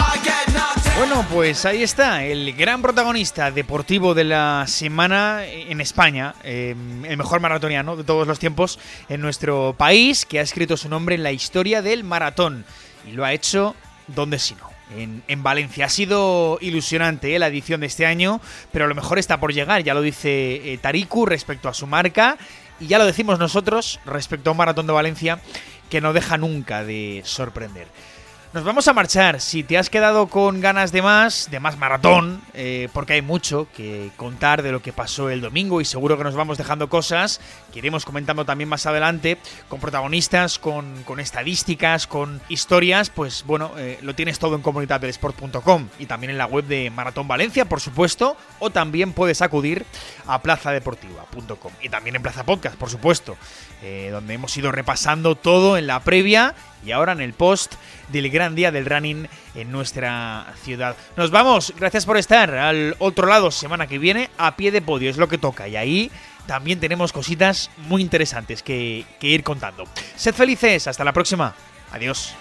Bueno, 0.98 1.26
pues 1.30 1.66
ahí 1.66 1.82
está, 1.82 2.24
el 2.24 2.54
gran 2.54 2.80
protagonista 2.80 3.50
deportivo 3.50 4.14
de 4.14 4.24
la 4.24 4.64
semana 4.66 5.44
en 5.44 5.82
España, 5.82 6.34
em, 6.42 7.04
el 7.04 7.18
mejor 7.18 7.40
maratoniano 7.40 7.96
de 7.96 8.04
todos 8.04 8.26
los 8.26 8.38
tiempos 8.38 8.78
en 9.10 9.20
nuestro 9.20 9.74
país, 9.76 10.24
que 10.24 10.38
ha 10.38 10.42
escrito 10.42 10.78
su 10.78 10.88
nombre 10.88 11.14
en 11.14 11.22
la 11.22 11.32
historia 11.32 11.82
del 11.82 12.02
maratón. 12.02 12.64
Y 13.06 13.12
lo 13.12 13.26
ha 13.26 13.34
hecho, 13.34 13.76
¿dónde 14.06 14.38
si 14.38 14.54
no? 14.54 14.70
En, 14.96 15.42
Valencia. 15.42 15.84
Ha 15.84 15.90
sido 15.90 16.56
ilusionante 16.62 17.34
eh, 17.34 17.38
la 17.38 17.48
edición 17.48 17.80
de 17.82 17.88
este 17.88 18.06
año, 18.06 18.40
pero 18.72 18.86
lo 18.86 18.94
mejor 18.94 19.18
está 19.18 19.38
por 19.38 19.52
llegar, 19.52 19.82
ya 19.82 19.92
lo 19.92 20.00
dice 20.00 20.72
eh, 20.72 20.78
Tariku 20.78 21.26
respecto 21.26 21.68
a 21.68 21.74
su 21.74 21.86
marca, 21.86 22.38
y 22.80 22.86
ya 22.86 22.96
lo 22.96 23.04
decimos 23.04 23.38
nosotros 23.38 24.00
respecto 24.06 24.48
a 24.48 24.52
un 24.52 24.56
maratón 24.56 24.86
de 24.86 24.94
Valencia 24.94 25.40
que 25.90 26.00
no 26.00 26.14
deja 26.14 26.38
nunca 26.38 26.84
de 26.84 27.20
sorprender. 27.24 27.86
Nos 28.56 28.64
vamos 28.64 28.88
a 28.88 28.94
marchar. 28.94 29.42
Si 29.42 29.64
te 29.64 29.76
has 29.76 29.90
quedado 29.90 30.28
con 30.28 30.62
ganas 30.62 30.90
de 30.90 31.02
más, 31.02 31.50
de 31.50 31.60
más 31.60 31.76
maratón, 31.76 32.40
eh, 32.54 32.88
porque 32.94 33.12
hay 33.12 33.20
mucho 33.20 33.68
que 33.76 34.10
contar 34.16 34.62
de 34.62 34.72
lo 34.72 34.80
que 34.80 34.94
pasó 34.94 35.28
el 35.28 35.42
domingo 35.42 35.82
y 35.82 35.84
seguro 35.84 36.16
que 36.16 36.24
nos 36.24 36.34
vamos 36.34 36.56
dejando 36.56 36.88
cosas 36.88 37.38
que 37.70 37.80
iremos 37.80 38.06
comentando 38.06 38.46
también 38.46 38.70
más 38.70 38.86
adelante, 38.86 39.36
con 39.68 39.78
protagonistas, 39.78 40.58
con, 40.58 41.04
estadísticas, 41.18 42.06
con 42.06 42.40
historias, 42.48 43.10
pues 43.10 43.44
bueno, 43.46 43.72
eh, 43.76 43.98
lo 44.00 44.14
tienes 44.14 44.38
todo 44.38 44.56
en 44.56 44.62
comunidaddelesport.com 44.62 45.88
y 45.98 46.06
también 46.06 46.30
en 46.30 46.38
la 46.38 46.46
web 46.46 46.64
de 46.64 46.88
Maratón 46.88 47.28
Valencia, 47.28 47.66
por 47.66 47.82
supuesto, 47.82 48.38
o 48.58 48.70
también 48.70 49.12
puedes 49.12 49.42
acudir 49.42 49.84
a 50.26 50.40
plazadeportiva.com 50.40 51.72
y 51.82 51.90
también 51.90 52.16
en 52.16 52.22
Plaza 52.22 52.46
Podcast, 52.46 52.76
por 52.76 52.88
supuesto, 52.88 53.36
eh, 53.82 54.08
donde 54.10 54.34
hemos 54.34 54.56
ido 54.56 54.72
repasando 54.72 55.34
todo 55.34 55.76
en 55.76 55.86
la 55.86 56.00
previa 56.00 56.54
y 56.84 56.92
ahora 56.92 57.12
en 57.12 57.20
el 57.20 57.32
post 57.32 57.74
del 58.08 58.30
gran 58.30 58.54
día 58.54 58.70
del 58.70 58.86
running 58.86 59.28
en 59.54 59.72
nuestra 59.72 60.54
ciudad. 60.62 60.96
Nos 61.16 61.30
vamos, 61.30 61.74
gracias 61.76 62.06
por 62.06 62.16
estar 62.16 62.54
al 62.54 62.96
otro 62.98 63.26
lado 63.26 63.50
semana 63.50 63.86
que 63.86 63.98
viene 63.98 64.30
a 64.38 64.56
pie 64.56 64.70
de 64.70 64.82
podio, 64.82 65.10
es 65.10 65.16
lo 65.16 65.28
que 65.28 65.38
toca 65.38 65.68
y 65.68 65.76
ahí 65.76 66.10
también 66.46 66.80
tenemos 66.80 67.12
cositas 67.12 67.70
muy 67.76 68.02
interesantes 68.02 68.62
que, 68.62 69.04
que 69.18 69.26
ir 69.26 69.42
contando. 69.42 69.84
Sed 70.14 70.34
felices, 70.34 70.86
hasta 70.86 71.04
la 71.04 71.12
próxima, 71.12 71.54
adiós. 71.90 72.34